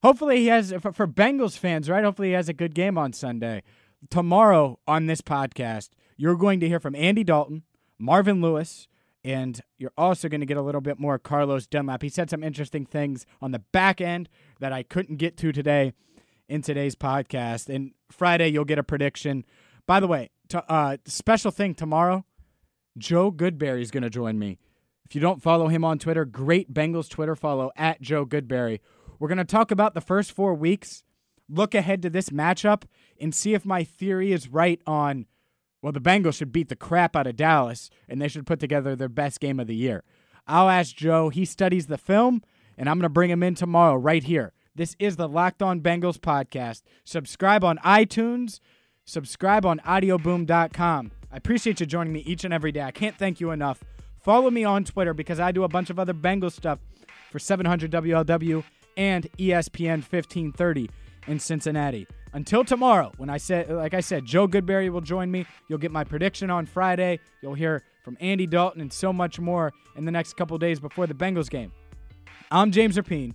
hopefully 0.02 0.38
he 0.38 0.46
has, 0.46 0.72
for, 0.80 0.92
for 0.92 1.06
Bengals 1.06 1.58
fans, 1.58 1.90
right? 1.90 2.02
Hopefully 2.02 2.28
he 2.28 2.34
has 2.34 2.48
a 2.48 2.54
good 2.54 2.74
game 2.74 2.96
on 2.96 3.12
Sunday. 3.12 3.62
Tomorrow 4.08 4.78
on 4.86 5.06
this 5.06 5.20
podcast, 5.20 5.90
you're 6.16 6.36
going 6.36 6.60
to 6.60 6.68
hear 6.68 6.80
from 6.80 6.94
Andy 6.94 7.24
Dalton, 7.24 7.64
Marvin 7.98 8.40
Lewis, 8.40 8.88
and 9.22 9.60
you're 9.76 9.92
also 9.98 10.28
going 10.28 10.40
to 10.40 10.46
get 10.46 10.56
a 10.56 10.62
little 10.62 10.80
bit 10.80 10.98
more 10.98 11.18
Carlos 11.18 11.66
Dunlap. 11.66 12.00
He 12.00 12.08
said 12.08 12.30
some 12.30 12.44
interesting 12.44 12.86
things 12.86 13.26
on 13.42 13.50
the 13.50 13.58
back 13.58 14.00
end 14.00 14.28
that 14.60 14.72
I 14.72 14.82
couldn't 14.82 15.16
get 15.16 15.36
to 15.38 15.52
today 15.52 15.92
in 16.48 16.62
today's 16.62 16.94
podcast. 16.94 17.68
And 17.68 17.92
Friday, 18.10 18.48
you'll 18.48 18.64
get 18.64 18.78
a 18.78 18.82
prediction. 18.82 19.44
By 19.86 20.00
the 20.00 20.06
way, 20.06 20.30
to, 20.48 20.64
uh, 20.70 20.96
special 21.06 21.50
thing 21.50 21.74
tomorrow, 21.74 22.24
Joe 22.98 23.30
Goodberry 23.30 23.82
is 23.82 23.90
going 23.90 24.02
to 24.02 24.10
join 24.10 24.38
me. 24.38 24.58
If 25.04 25.14
you 25.14 25.20
don't 25.20 25.42
follow 25.42 25.68
him 25.68 25.84
on 25.84 25.98
Twitter, 25.98 26.24
great 26.24 26.72
Bengals 26.72 27.08
Twitter 27.08 27.36
follow 27.36 27.70
at 27.76 28.00
Joe 28.00 28.26
Goodberry. 28.26 28.80
We're 29.18 29.28
going 29.28 29.38
to 29.38 29.44
talk 29.44 29.70
about 29.70 29.94
the 29.94 30.00
first 30.00 30.32
four 30.32 30.54
weeks, 30.54 31.04
look 31.48 31.74
ahead 31.74 32.02
to 32.02 32.10
this 32.10 32.30
matchup, 32.30 32.82
and 33.20 33.34
see 33.34 33.54
if 33.54 33.64
my 33.64 33.84
theory 33.84 34.32
is 34.32 34.48
right 34.48 34.80
on 34.86 35.26
well, 35.86 35.92
the 35.92 36.00
Bengals 36.00 36.38
should 36.38 36.50
beat 36.50 36.68
the 36.68 36.74
crap 36.74 37.14
out 37.14 37.28
of 37.28 37.36
Dallas, 37.36 37.90
and 38.08 38.20
they 38.20 38.26
should 38.26 38.44
put 38.44 38.58
together 38.58 38.96
their 38.96 39.08
best 39.08 39.38
game 39.38 39.60
of 39.60 39.68
the 39.68 39.76
year. 39.76 40.02
I'll 40.44 40.68
ask 40.68 40.96
Joe. 40.96 41.28
He 41.28 41.44
studies 41.44 41.86
the 41.86 41.96
film, 41.96 42.42
and 42.76 42.88
I'm 42.88 42.96
going 42.96 43.04
to 43.04 43.08
bring 43.08 43.30
him 43.30 43.44
in 43.44 43.54
tomorrow 43.54 43.94
right 43.94 44.24
here. 44.24 44.52
This 44.76 44.94
is 44.98 45.16
the 45.16 45.26
Locked 45.26 45.62
On 45.62 45.80
Bengals 45.80 46.18
podcast. 46.18 46.82
Subscribe 47.02 47.64
on 47.64 47.78
iTunes. 47.78 48.60
Subscribe 49.06 49.64
on 49.64 49.78
audioboom.com. 49.78 51.12
I 51.32 51.36
appreciate 51.38 51.80
you 51.80 51.86
joining 51.86 52.12
me 52.12 52.20
each 52.20 52.44
and 52.44 52.52
every 52.52 52.72
day. 52.72 52.82
I 52.82 52.90
can't 52.90 53.16
thank 53.16 53.40
you 53.40 53.52
enough. 53.52 53.82
Follow 54.22 54.50
me 54.50 54.64
on 54.64 54.84
Twitter 54.84 55.14
because 55.14 55.40
I 55.40 55.50
do 55.50 55.64
a 55.64 55.68
bunch 55.68 55.88
of 55.88 55.98
other 55.98 56.12
Bengals 56.12 56.52
stuff 56.52 56.78
for 57.30 57.38
700 57.38 57.90
WLW 57.90 58.62
and 58.98 59.26
ESPN 59.38 60.04
1530 60.04 60.90
in 61.26 61.38
Cincinnati. 61.38 62.06
Until 62.34 62.62
tomorrow, 62.62 63.12
when 63.16 63.30
I 63.30 63.38
said, 63.38 63.70
like 63.70 63.94
I 63.94 64.00
said, 64.00 64.26
Joe 64.26 64.46
Goodberry 64.46 64.90
will 64.90 65.00
join 65.00 65.30
me. 65.30 65.46
You'll 65.70 65.78
get 65.78 65.90
my 65.90 66.04
prediction 66.04 66.50
on 66.50 66.66
Friday. 66.66 67.20
You'll 67.40 67.54
hear 67.54 67.82
from 68.04 68.18
Andy 68.20 68.46
Dalton 68.46 68.82
and 68.82 68.92
so 68.92 69.10
much 69.10 69.40
more 69.40 69.72
in 69.96 70.04
the 70.04 70.12
next 70.12 70.36
couple 70.36 70.58
days 70.58 70.80
before 70.80 71.06
the 71.06 71.14
Bengals 71.14 71.48
game. 71.48 71.72
I'm 72.50 72.72
James 72.72 72.98
Rapien, 72.98 73.32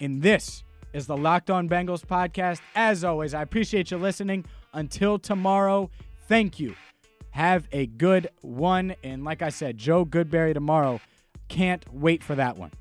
and 0.00 0.20
this 0.20 0.64
is 0.92 1.06
the 1.06 1.16
Locked 1.16 1.50
On 1.50 1.68
Bengals 1.68 2.04
podcast. 2.04 2.60
As 2.74 3.04
always, 3.04 3.34
I 3.34 3.42
appreciate 3.42 3.90
you 3.90 3.98
listening. 3.98 4.44
Until 4.72 5.18
tomorrow, 5.18 5.90
thank 6.28 6.60
you. 6.60 6.74
Have 7.30 7.68
a 7.72 7.86
good 7.86 8.28
one. 8.40 8.94
And 9.02 9.24
like 9.24 9.42
I 9.42 9.50
said, 9.50 9.78
Joe 9.78 10.04
Goodberry 10.04 10.54
tomorrow. 10.54 11.00
Can't 11.48 11.84
wait 11.92 12.22
for 12.22 12.34
that 12.34 12.56
one. 12.56 12.72